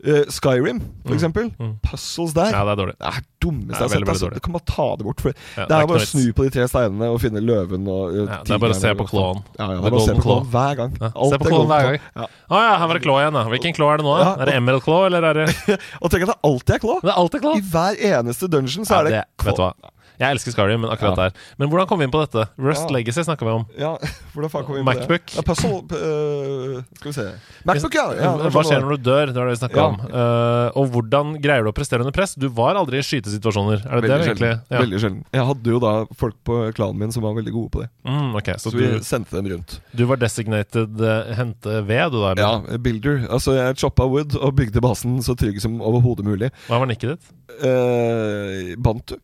[0.00, 1.16] Uh, Skyrim, for Mm.
[1.18, 1.48] eksempel.
[1.60, 1.72] Mm.
[1.84, 2.54] Puzzles der.
[2.56, 2.94] Ja, det er dårlig.
[2.96, 4.08] Det er dummeste jeg har sett.
[4.08, 4.30] Altså.
[4.32, 5.20] Du kan bare ta det bort.
[5.20, 7.42] For Ja, det er det, er bare å snu på de tre steinene og finne
[7.44, 9.42] løven og uh, Ja, det er bare å se på klåen.
[9.58, 10.96] Ja, ja, det er bare å se på kloen hver gang.
[10.96, 11.98] Se på klåen hver gang.
[12.16, 12.26] Ja.
[12.48, 13.44] ah, ja, her var det klå igjen, da.
[13.52, 14.16] Hvilken klå er det nå?
[14.24, 14.30] da?
[14.40, 15.46] Er det Emerald claw, eller er det
[16.02, 16.96] Og tenk at det alltid er klå!
[17.04, 17.60] Det er alltid claw.
[17.60, 19.74] I hver eneste dungeon så er det, det, vet du hva.
[20.20, 21.28] Jeg elsker Skyrim, men akkurat Ja.
[21.30, 21.32] der.
[21.58, 22.42] Men hvordan kom vi inn på dette?
[22.60, 22.92] Rust Ja.
[22.98, 23.62] Legacy snakka vi om.
[23.80, 23.94] Ja,
[24.34, 25.20] hvordan faen kom vi inn på det?
[25.32, 27.24] Ja, puzzle uh, Skal vi se
[27.64, 28.04] Macbook, ja!
[28.20, 29.32] ja Hva sånn skjer når du dør?
[29.32, 29.96] Det var det vi snakka om.
[30.12, 32.34] Uh, og hvordan greier du å prestere under press?
[32.36, 33.80] Du var aldri i skytesituasjoner.
[33.86, 34.52] Er det det Veldig egentlig?
[34.52, 34.82] sjelden.
[34.84, 35.22] Veldig sjelden.
[35.38, 37.88] Jeg hadde jo da folk på klanen min som var veldig gode på det.
[38.04, 39.78] Mm, okay, Så Så vi du, sendte dem rundt.
[39.96, 42.34] du var designated uh, hente ved, du da?
[42.34, 42.44] eller?
[42.44, 43.24] Ja, builder.
[43.32, 46.52] Altså, jeg choppa wood og bygde basen så trygg som overhodet mulig.
[46.68, 47.32] Hva var nikket ditt?
[47.64, 49.16] Eh, Bantu.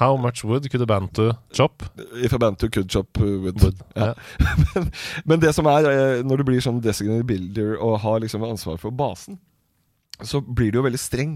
[0.00, 1.82] How much wood could a bantu chop?
[2.16, 3.60] If a Bantu could chop uh, wood.
[3.62, 3.76] Wood.
[3.96, 4.14] Ja.
[4.74, 4.90] men,
[5.26, 8.80] men det som er, eh, når du blir sånn designated builder og har liksom ansvar
[8.80, 9.36] for basen,
[10.20, 11.30] så blir du jo veldig streng.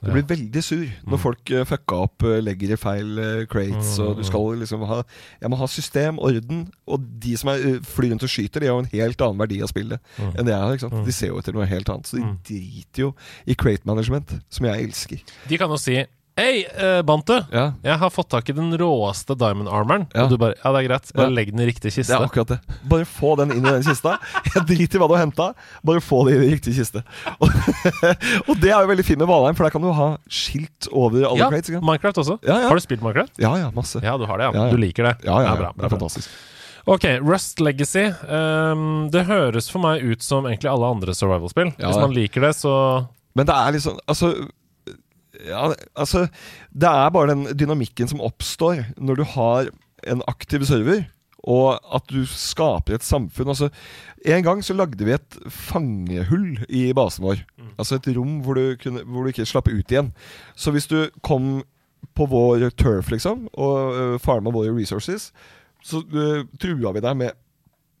[0.00, 0.12] Du Ja.
[0.14, 1.20] blir veldig sur når Mm.
[1.20, 4.28] folk uh, fucka opp, eh, legger i feil eh, crates, Mm, og du mm.
[4.30, 5.02] skal liksom ha
[5.42, 8.66] Jeg må ha system, orden, og de som er, eh, flyr rundt og skyter, de
[8.70, 10.32] har jo en helt annen verdi av spillet Mm.
[10.38, 10.72] enn det jeg har.
[10.72, 10.94] ikke sant?
[10.94, 11.04] Mm.
[11.04, 12.38] De ser jo etter noe helt annet, så de Mm.
[12.44, 13.14] driter jo
[13.46, 15.20] i crate management, som jeg elsker.
[15.48, 17.42] De kan jo si Hei, uh, Bante.
[17.52, 20.06] Ja, Jeg har fått tak i den råeste diamond armoren.
[20.14, 20.22] Ja.
[20.24, 21.10] Og du bare Ja, det er greit.
[21.12, 21.34] Bare Ja.
[21.36, 22.14] legg den i riktig Det kiste.
[22.16, 22.58] er akkurat det.
[22.88, 24.14] Bare få den inn i den kista.
[24.54, 25.54] Jeg driter i hva du har henta,
[25.84, 27.04] bare få det i den riktige kiste.
[27.38, 27.48] Og,
[28.48, 31.20] og det er jo veldig fint med Valheim, for der kan du ha skilt over
[31.28, 31.68] alle Ja, crates.
[31.68, 31.80] «Ja.
[31.80, 32.38] Minecraft også.
[32.48, 32.68] Ja, ja.
[32.68, 33.36] Har du spilt Minecraft?
[33.38, 34.00] Ja, ja, masse.
[34.02, 34.52] Ja, du har det, ja.
[34.56, 34.70] Ja, ja.
[34.72, 35.14] Du liker det?
[35.28, 35.56] Ja, ja, ja.
[35.60, 36.30] bra, det er fantastisk.
[36.86, 38.08] Ok, Rust Legacy.
[38.26, 41.74] Um, det høres for meg ut som egentlig alle andre survival-spill.
[41.78, 43.06] Ja, Hvis man liker det, så
[43.36, 44.32] Men det er sånn Altså
[45.46, 46.26] ja, altså
[46.72, 49.72] Det er bare den dynamikken som oppstår når du har
[50.08, 51.04] en aktiv server,
[51.42, 53.48] og at du skaper et samfunn.
[53.48, 53.68] Altså,
[54.26, 57.42] En gang så lagde vi et fangehull i basen vår.
[57.78, 60.12] Altså et rom hvor du, kunne, hvor du ikke slapp ut igjen.
[60.54, 61.62] Så hvis du kom
[62.14, 65.32] på vår turf, liksom, og uh, farma våre resources,
[65.82, 67.38] så uh, trua vi deg med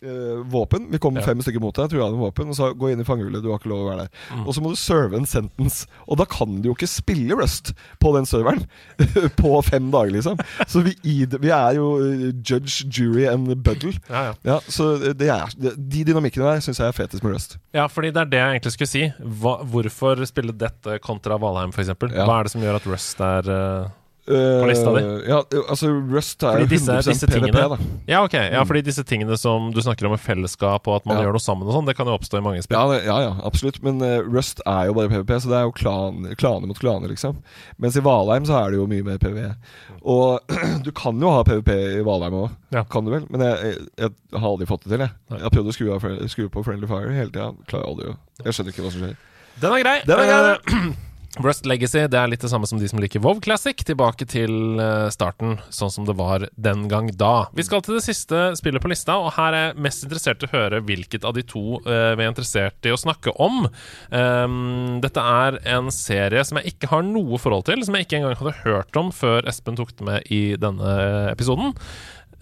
[0.02, 0.88] uh, våpen.
[0.92, 1.22] Vi kom Ja.
[1.26, 3.50] fem stykker mot deg, tror jeg hadde våpen, og sa gå inn i fangehullet, du
[3.52, 4.10] har ikke lov å være der.
[4.36, 4.46] Mm.
[4.46, 5.86] Og så må du serve en sentence.
[6.08, 7.72] Og da kan du jo ikke spille Rust
[8.02, 8.64] på den serveren
[9.40, 10.38] på fem dager, liksom.
[10.66, 13.94] Så vi, vi er jo uh, judge, jury and buddle.
[14.10, 14.34] Ja, ja.
[14.52, 17.58] Ja, så det er, de dynamikkene der syns jeg er fetest med Rust.
[17.72, 19.04] ja, fordi det er det jeg egentlig skulle si.
[19.42, 21.92] Hva, hvorfor spille dette kontra Valheim, f.eks.?
[22.12, 22.26] Ja.
[22.26, 23.90] Hva er det som gjør at Rust er eh,
[24.24, 25.00] På lista di?
[25.26, 27.78] Ja, altså Rust er Fordi jo disse- 100 disse PVP, tingene- da.
[28.06, 28.32] Ja, ok.
[28.34, 28.66] Ja, Mm.
[28.68, 31.24] fordi disse tingene som du snakker om med fellesskap, og at man Ja.
[31.24, 32.78] gjør noe sammen og sånn, det kan jo oppstå i mange spill.
[32.78, 33.82] Ja, det- ja, ja, absolutt.
[33.82, 37.08] Men uh, Rust er jo bare PVP, så det er jo klan, klaner mot klaner,
[37.08, 37.36] liksom.
[37.80, 39.56] Mens i Valheim så er det jo mye mer PVE.
[40.04, 40.40] Og
[40.84, 42.84] du kan jo ha PVP i Valheim òg, Ja.
[42.84, 43.26] kan du vel?
[43.28, 45.10] Men jeg, jeg, jeg har aldri fått det til, jeg.
[45.30, 47.52] Jeg har prøvd å skru, av, skru på Friendly Fire hele tida.
[47.66, 49.16] Klarer aldri å Jeg skjønner ikke hva som skjer.
[49.60, 50.00] Den er grei.
[50.06, 50.92] Den er grei.
[51.40, 53.78] Rust Legacy det er litt det samme som de som liker WoW Classic.
[53.88, 57.48] Tilbake til eh, starten, sånn som det var den gang da.
[57.56, 60.50] Vi skal til det siste spillet på lista, og her er jeg mest interessert i
[60.50, 63.64] å høre hvilket av de to uh, vi er interessert i å snakke om.
[64.12, 68.20] Um, dette er en serie som jeg ikke har noe forhold til, som jeg ikke
[68.20, 70.98] engang hadde hørt om før Espen tok det med i denne
[71.32, 71.72] episoden.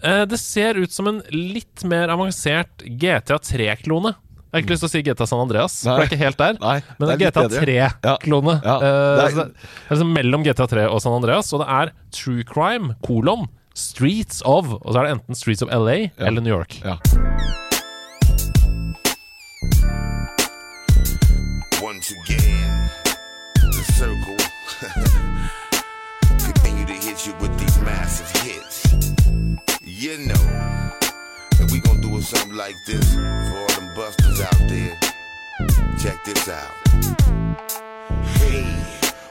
[0.03, 4.17] Uh, det ser ut som en litt mer avansert GTA 3-klone.
[4.51, 6.37] Jeg har ikke lyst til å si GTA San Andreas, for det er ikke helt
[6.41, 6.57] der.
[6.59, 8.57] Nei, Men det er GTA 3-klone.
[8.65, 11.59] Ja, Ja, det er- så det er liksom mellom GTA 3 og San Andreas, og
[11.63, 15.95] det er True Crime, kolon, Streets of, og så er det enten Streets of LA
[16.11, 16.27] Ja.
[16.27, 16.81] eller New York.
[16.83, 16.97] Ja.
[21.81, 22.89] Once again,
[23.55, 24.37] the circle
[26.45, 28.85] continue to hit you with these massive hits.
[29.85, 30.33] You know
[31.57, 34.95] that we gonna do something like this for busters out there.
[36.01, 36.73] Check this out.
[38.39, 38.65] Hey,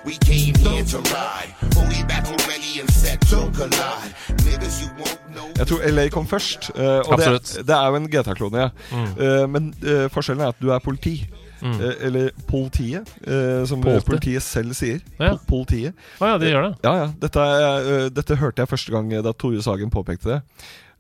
[0.05, 1.51] we came here to ride.
[1.75, 4.13] Fully battle ready and set to collide.
[4.47, 5.49] Niggas you won't know.
[5.59, 6.71] Jeg tror LA kom først.
[6.75, 8.69] eh, og det, det er jo en GTA-klone, ja.
[8.93, 9.51] Mm.
[9.51, 11.27] men eh, forskjellen er at du er politi.
[11.63, 11.75] Mm.
[11.77, 14.01] Eh, eller politiet, eh, som Polte.
[14.07, 15.01] politiet selv sier.
[15.21, 15.35] Ja.
[15.49, 15.93] Politiet.
[16.21, 16.75] Ah, ja, de gjør det.
[16.85, 17.11] Ja, ja.
[17.21, 17.45] Dette,
[18.17, 20.41] dette hørte jeg første gang da Tore Sagen påpekte det.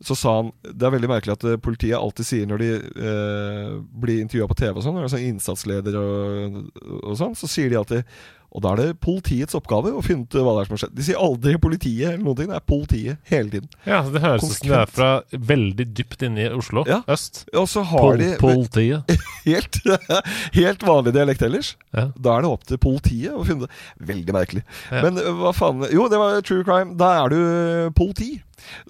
[0.01, 3.73] Så sa han Det er veldig merkelig at øh, politiet alltid sier når de eh,
[4.01, 6.61] blir intervjua på TV og sånn, altså sånn innsatsleder og,
[7.05, 8.07] og sånn, så sier de alltid
[8.51, 10.95] Og da er det politiets oppgave å finne ut hva det er som har skjedd.
[10.99, 12.49] De sier aldri politiet eller noen ting.
[12.51, 13.69] Det er politiet hele tiden.
[13.87, 15.11] Ja, Det høres ut som det er fra
[15.53, 16.99] veldig dypt inne i Oslo Ja.
[17.07, 17.45] øst.
[17.55, 19.15] Og så har Pol de Politiet.
[19.47, 19.79] helt,
[20.59, 21.77] helt vanlig dialekt ellers.
[21.95, 22.09] Ja.
[22.19, 23.79] Da er det opp til politiet å finne det.
[24.11, 24.65] Veldig merkelig.
[24.91, 25.05] Ja.
[25.07, 26.97] Men øh, hva faen Jo, det var true crime.
[26.99, 27.41] Da er du
[28.01, 28.33] politi.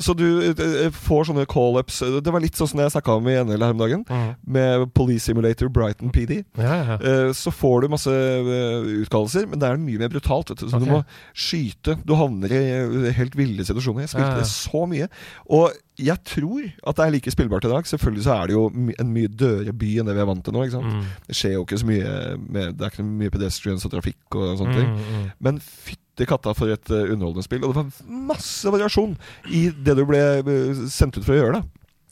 [0.00, 2.00] Så du eh, får sånne call-ups.
[2.24, 4.04] Det var litt sånn som jeg snakka om i NL her om dagen,
[4.46, 6.40] med Police Simulator Brighton PD.
[6.58, 6.98] Ja, ja, ja.
[7.00, 10.50] Eh, Så får du masse eh, utkallelser, men det er mye mer brutalt.
[10.50, 10.68] Vet du.
[10.70, 10.84] Så Ok.
[10.84, 11.04] du må
[11.34, 11.98] skyte.
[12.06, 14.06] Du havner i eh, helt ville situasjoner.
[14.06, 15.08] Jeg spilte det så mye.
[15.50, 17.84] Og jeg tror at det er like spillbart i dag.
[17.84, 20.54] Selvfølgelig så er det jo en mye dødere by enn det vi er vant til
[20.56, 20.62] nå.
[20.80, 21.02] Mm.
[21.28, 24.56] Det skjer jo ikke så mye med, Det er ikke mye pedestrians og trafikk og
[24.60, 24.72] sånne.
[24.72, 25.30] Mm, ting.
[25.40, 25.98] Men fytti
[26.28, 27.64] katta for et eh, underholdende spill.
[27.64, 29.16] Og det var masse variasjon
[29.48, 31.60] i det du ble eh, sendt ut for å gjøre.
[31.60, 31.62] da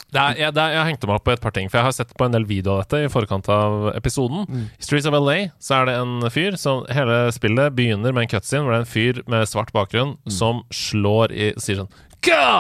[0.09, 1.97] Det er, jeg, er, jeg hengte meg opp på et par ting, for jeg har
[1.99, 4.47] sett på en del video av dette i forkant av episoden.
[4.79, 8.33] I Streets of LA så er det en fyr som Hele spillet begynner med en
[8.33, 11.93] cutscene hvor det er en fyr med svart bakgrunn som slår i Sier sånn!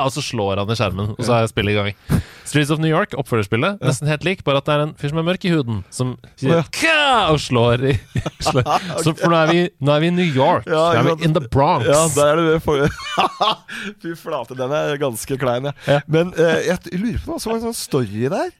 [0.04, 2.22] Og så slår han i skjermen, og så er spillet i gang.
[2.48, 5.20] Streets of New York, oppfølgerspillet, nesten helt lik, bare at det er en fyr som
[5.20, 7.94] er mørk i huden, som sier Å, og slår i
[8.46, 8.70] slår.
[9.04, 10.68] Så for nå er, vi, nå er vi i New York.
[10.70, 11.84] Ja, nå er vi in the Bronx.
[11.88, 12.86] Ja, der er det for...
[14.02, 15.76] Fy flate, den er ganske klein, jeg.
[15.90, 16.00] Ja.
[16.08, 18.52] Men eh, jeg lurer på noe så var det en sånn story der.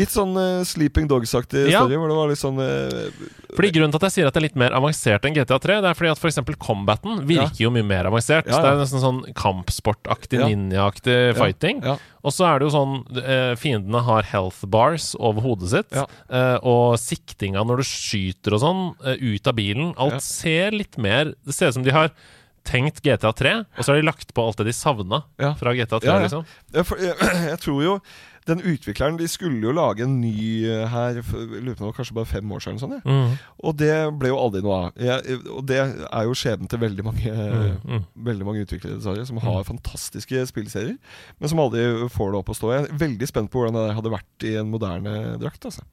[0.00, 3.24] Litt sånn uh, Sleeping Dogs-aktig story, hvor det var litt sånn uh,
[3.54, 5.80] Fordi Grunnen til at jeg sier at det er litt mer avansert enn GTA 3,
[5.84, 6.40] Det er fordi at f.eks.
[6.62, 8.48] combaten virker jo mye mer avansert.
[8.48, 8.62] Ja.
[8.62, 10.50] Det er nesten sånn kampsportaktig, Ja.
[10.52, 11.82] ninjaaktig fighting.
[11.84, 11.96] Ja.
[12.24, 15.90] Og så er det jo sånn eh, Fiendene har health bars over hodet sitt.
[15.96, 16.06] Ja.
[16.30, 19.92] eh, og siktinga når du skyter og sånn, eh, ut av bilen.
[19.96, 20.24] Alt Ja.
[20.24, 22.10] ser litt mer Det ser ut som de har
[22.64, 25.52] tenkt GTA 3, og så har de lagt på alt det de savna Ja.
[25.52, 26.06] fra GTA 3.
[26.08, 26.22] Ja, ja.
[26.24, 28.00] liksom Jeg, jeg, jeg tror jo
[28.48, 32.50] den utvikleren De skulle jo lage en ny eh, her lurer på kanskje bare fem
[32.52, 32.80] år siden.
[32.82, 33.02] Sånn, ja.
[33.08, 33.38] Mm.
[33.64, 34.98] Og det ble jo aldri noe av.
[35.00, 38.04] Jeg, og det er jo skjebnen til veldig mange Mm, mm.
[38.26, 40.96] Veldig mange utviklere sorry, som har fantastiske spillserier,
[41.40, 42.70] men som aldri får det opp å stå.
[42.74, 45.64] Jeg er veldig spent på hvordan det hadde vært i en moderne drakt.
[45.70, 45.84] Altså.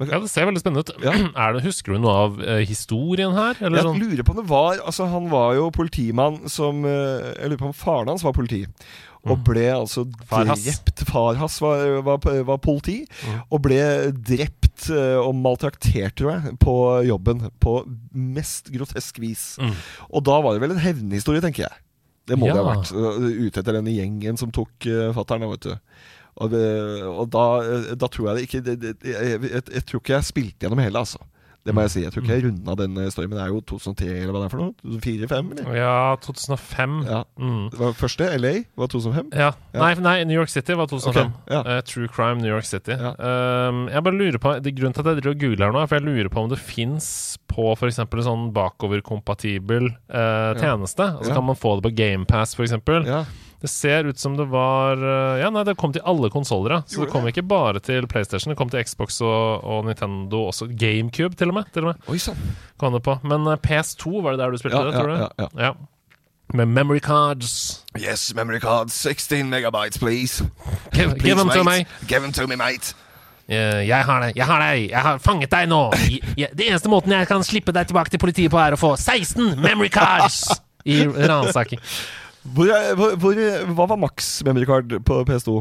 [0.00, 0.92] Ja, Det ser veldig spennende ut.
[1.04, 1.12] Ja.
[1.56, 3.58] Det, husker du noe av eh, historien her?
[3.60, 4.00] Eller Jeg sånn?
[4.00, 7.68] lurer på om det var Altså Han var jo politimann som eh, Jeg lurer på
[7.68, 8.62] om faren hans var politi.
[9.28, 10.54] Og ble altså Mm.
[10.64, 11.02] Drept.
[11.10, 13.02] Far hans var, var, var politi.
[13.26, 13.40] Mm.
[13.50, 13.80] Og ble
[14.14, 16.74] drept eh, og maltraktert, tror jeg, på
[17.08, 17.42] jobben.
[17.60, 17.80] På
[18.14, 19.44] mest grotesk vis.
[19.60, 19.74] Mm.
[20.08, 21.82] Og da var det vel en hevnhistorie, tenker jeg.
[22.30, 22.92] Det må det ha vært.
[22.94, 25.74] uh, Ute etter denne gjengen som tok uh, fattern, vet du.
[26.40, 26.64] Og, det,
[27.10, 27.44] og da,
[27.98, 30.80] da tror jeg det ikke det, det, jeg, jeg, jeg tror ikke jeg spilte gjennom
[30.80, 31.20] hele, altså.
[31.66, 32.02] Det må jeg si.
[32.06, 33.36] Jeg tror ikke jeg runda den stormen.
[33.36, 34.72] det er jo 2003, eller hva det er for noe?
[34.80, 35.74] 2004-2005, eller?
[35.76, 36.94] Ja, 2005.
[37.10, 37.20] Ja.
[37.36, 37.66] Mm.
[37.72, 39.28] Det var første LA var 2005.
[39.36, 39.50] Ja.
[39.74, 39.82] Ja.
[39.82, 41.20] Nei, nei, New York City var 2005.
[41.20, 41.52] Okay.
[41.52, 41.60] ja.
[41.66, 42.96] Uh, True Crime New York City.
[42.96, 45.82] Um, jeg bare lurer på det Grunnen til at jeg driver og googler her nå,
[45.84, 47.10] er for jeg lurer på om det fins
[47.50, 48.00] på f.eks.
[48.00, 51.12] en sånn bakoverkompatibel uh, tjeneste.
[51.20, 51.34] Altså.
[51.36, 52.78] Kan man få det på GamePass, f.eks.?
[53.60, 53.64] Ja.
[53.64, 56.80] Det ser ut som det var eh, Ja, nei, det kom til alle konsoller, ja.
[56.88, 58.54] Så det kom ikke bare til PlayStation.
[58.54, 60.70] Det kom til Xbox og, og Nintendo også.
[60.72, 61.68] GameCube, til og med.
[61.74, 62.18] Til og med Oi
[62.80, 63.18] kom det på.
[63.28, 65.44] Men eh, PS2, var det der du spilte Ja, det, ja, tror du?
[65.44, 65.72] ja, ja.
[66.54, 67.84] Med memory cards.
[67.94, 68.92] Yes, memory cards.
[68.92, 70.42] 16 megabytes, please.
[70.92, 71.86] Give, give them to me.
[72.08, 72.94] Give them to me, mate.
[73.50, 75.78] Eh, jeg har deg, jeg har deg, jeg har fanget deg nå.
[76.06, 78.78] Jeg, jeg, det eneste måten jeg kan slippe deg tilbake til politiet på, er å
[78.80, 80.44] få 16 memory cards
[80.86, 81.82] i ransaking.
[82.40, 83.44] Hvor, hvor, hvor,
[83.76, 85.60] hva var maks memory card på PS2?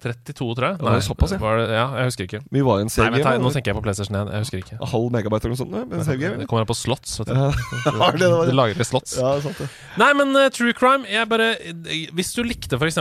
[0.00, 0.76] 32, tror jeg.
[0.80, 1.38] Nei, det var såpass, ja.
[1.42, 1.84] var det, ja.
[1.98, 2.40] Jeg husker ikke.
[2.54, 3.34] Vi var en Nei, serie.
[3.42, 4.30] Nå tenker jeg på PlayStation 1.
[4.32, 4.78] Jeg husker ikke.
[4.92, 6.06] Halv megabyte eller noe sånt?
[6.06, 6.30] Save?
[6.40, 7.18] Det kommer an på slots.
[7.20, 7.34] Vet du.
[7.36, 7.50] Ja,
[8.16, 8.30] det det?
[8.50, 9.16] Det lagrer slots.
[9.20, 9.68] Ja, det sant det.
[10.00, 11.50] Nei, men uh, True Crime jeg bare,
[12.16, 13.00] Hvis du likte f.eks.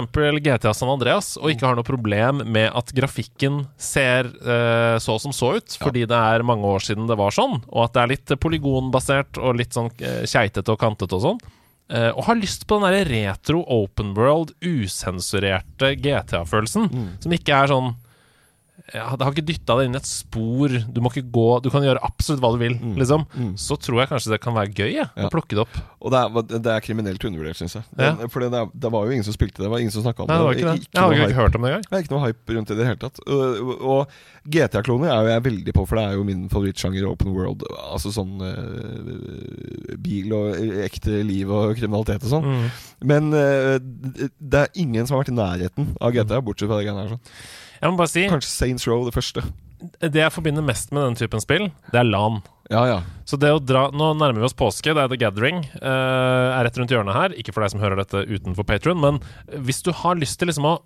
[0.49, 5.35] GTA San Andreas og ikke har noe problem med at grafikken ser uh, så som
[5.35, 8.11] så ut, fordi det er mange år siden det var sånn, og at det er
[8.13, 11.41] litt polygonbasert og litt sånn uh, keitete og kantete og sånn,
[11.91, 16.89] eh, og har lyst på den der retro open world, usensurerte GTA-følelsen,
[17.23, 17.95] som ikke er sånn
[18.93, 20.71] det har ikke dytta deg inn et spor.
[20.89, 23.25] Du må ikke gå Du kan gjøre absolutt hva du vil, liksom.
[23.59, 25.07] Så tror jeg kanskje det kan være gøy, Ja.
[25.15, 25.75] å plukke det opp.
[25.99, 27.83] Og det er, det er kriminelt undervurdert, syns jeg.
[27.99, 28.13] Ja.
[28.31, 29.67] For det, det var jo ingen som spilte det.
[29.67, 30.87] Det var ingen som snakka om Nei, det ikke det.
[30.89, 31.39] Jeg hadde ikke hype.
[31.41, 31.85] hørt om det engang.
[31.89, 33.21] Det er ikke noe hype rundt det i det hele tatt.
[33.27, 34.17] Og, og
[34.49, 37.65] GTA-kloner er jo jeg veldig på, for det er jo min favorittsjanger open world.
[37.91, 40.55] Altså sånn eh, bil og
[40.87, 42.47] ekte liv og kriminalitet og sånn.
[42.49, 42.67] Mm.
[43.11, 46.87] Men eh, det er ingen som har vært i nærheten av GTA, bortsett fra det
[46.87, 47.17] greiene her.
[47.17, 47.67] Sånn.
[47.79, 49.43] Jeg må bare si Kanskje Saints Row, det første.
[49.79, 52.41] Det jeg forbinder mest med den typen spill, det er LAN.
[52.69, 52.97] Ja, ja.
[53.25, 55.63] Så det å dra Nå nærmer vi oss påske, det er The Gathering.
[55.79, 57.35] Uh, er rett rundt hjørnet her.
[57.39, 59.21] Ikke for deg som hører dette utenfor Patron, men
[59.65, 60.77] hvis du har lyst til liksom å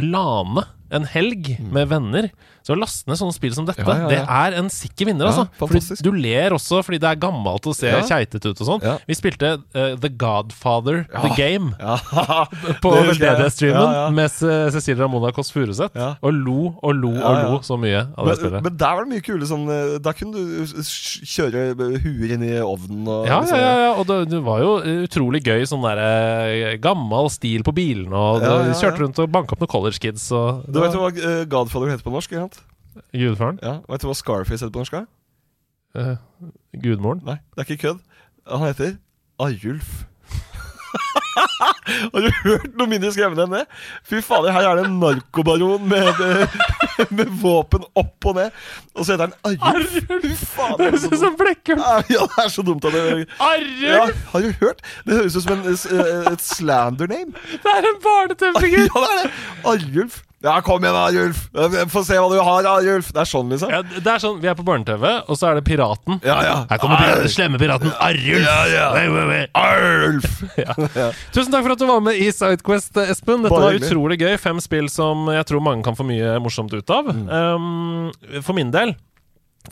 [0.00, 2.30] lane en helg med venner,
[2.66, 3.86] så å laste ned sånne spill som dette, Mm.
[3.86, 4.08] Ja, ja, ja.
[4.08, 4.20] det
[4.54, 5.46] er en sikker vinner, altså.
[5.58, 8.00] Fordi du ler også fordi det er gammelt å se Ja.
[8.02, 8.98] keitete ut og sånn.
[9.06, 11.74] Vi spilte uh, The Godfather The Game
[12.82, 14.10] på ja.
[14.10, 18.26] med Ce- Cecilie Ramona Kåss Furuseth, og lo og lo og lo så mye av
[18.26, 18.62] det Men, spillet.
[18.66, 20.82] men der var det mye kule sånn eh, Da kunne du
[21.26, 21.64] kjøre
[22.02, 24.72] huer inn i ovnen og Ja, ja, liksom- ja, ja, og det, det var jo
[25.06, 29.54] utrolig gøy sånn der eh, gammel stil på bilene, og du kjørte rundt og banka
[29.56, 32.32] opp noen college kids og Du vet hva eh, Godfather heter på norsk?
[32.32, 32.60] Ikke sant?
[33.12, 33.60] Gudfaren?
[33.64, 34.92] Ja, Vet du hva Scarface heter på norsk?
[34.96, 35.06] da?
[35.96, 36.16] Eh,
[36.82, 37.22] gudmoren?
[37.24, 38.04] Nei, det er ikke kødd.
[38.52, 38.96] Han heter
[39.40, 40.04] Arjulf.
[42.12, 43.62] Har du hørt noe mindre skremmende enn det?
[44.08, 46.08] Fy fader, her er det en narkobaron med,
[47.18, 48.54] med våpen opp og ned.
[48.96, 49.96] Og så heter han Arjulf.
[50.56, 50.76] Fader.
[50.80, 51.82] det Høres ut som Blekkulf!
[52.12, 53.26] Ja, det er så dumt at det
[53.82, 54.80] ja, Har du hørt?
[55.06, 57.36] Det høres ut som en, eh, et slander name.
[57.52, 58.86] Det er en barne-TV-figur!
[58.96, 59.34] Ja, det er det!
[59.74, 60.22] Arjulf.
[60.46, 61.40] Ja, kom igjen, Arjulf.
[61.90, 63.08] Få se hva du har, Arjulf.
[63.14, 63.72] Det er sånn, liksom.
[63.72, 66.20] Ja, det er sånn, Vi er på barne-TV, og så er det Piraten.
[66.26, 66.56] Ja, ja.
[66.70, 68.46] Her kommer piraten, slemme piraten Arjulf!
[68.46, 68.86] Ja, ja.
[69.26, 69.40] Wei.
[69.58, 70.38] Arjulf.
[71.34, 73.42] Tusen takk for at du var med i Sidequest, Espen.
[73.42, 73.90] Dette Bare var hyggelig.
[73.90, 74.36] utrolig gøy.
[74.40, 77.10] Fem spill som jeg tror mange kan få mye morsomt ut av.
[77.10, 77.26] Mm.
[77.26, 78.94] Um, for min del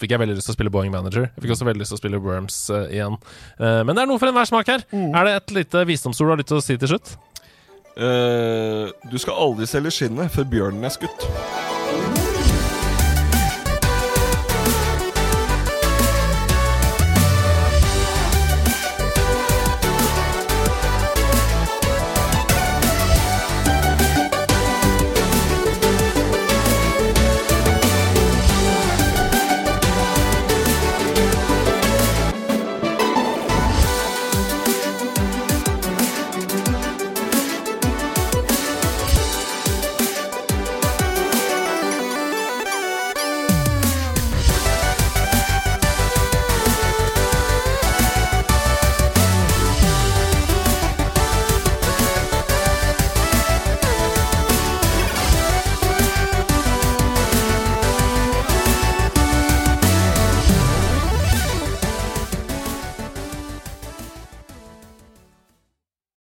[0.00, 1.28] fikk jeg veldig lyst til å spille Boeing Manager.
[1.28, 3.14] Jeg fikk også veldig lyst til å spille Worms uh, igjen.
[3.60, 4.82] Uh, men det er noe for enhver smak her.
[4.90, 5.12] Mm.
[5.14, 7.14] Er det et lite visdomsord du har lyst til å si til slutt?
[7.96, 11.28] Eh, du skal aldri selge skinnet før bjørnen er skutt.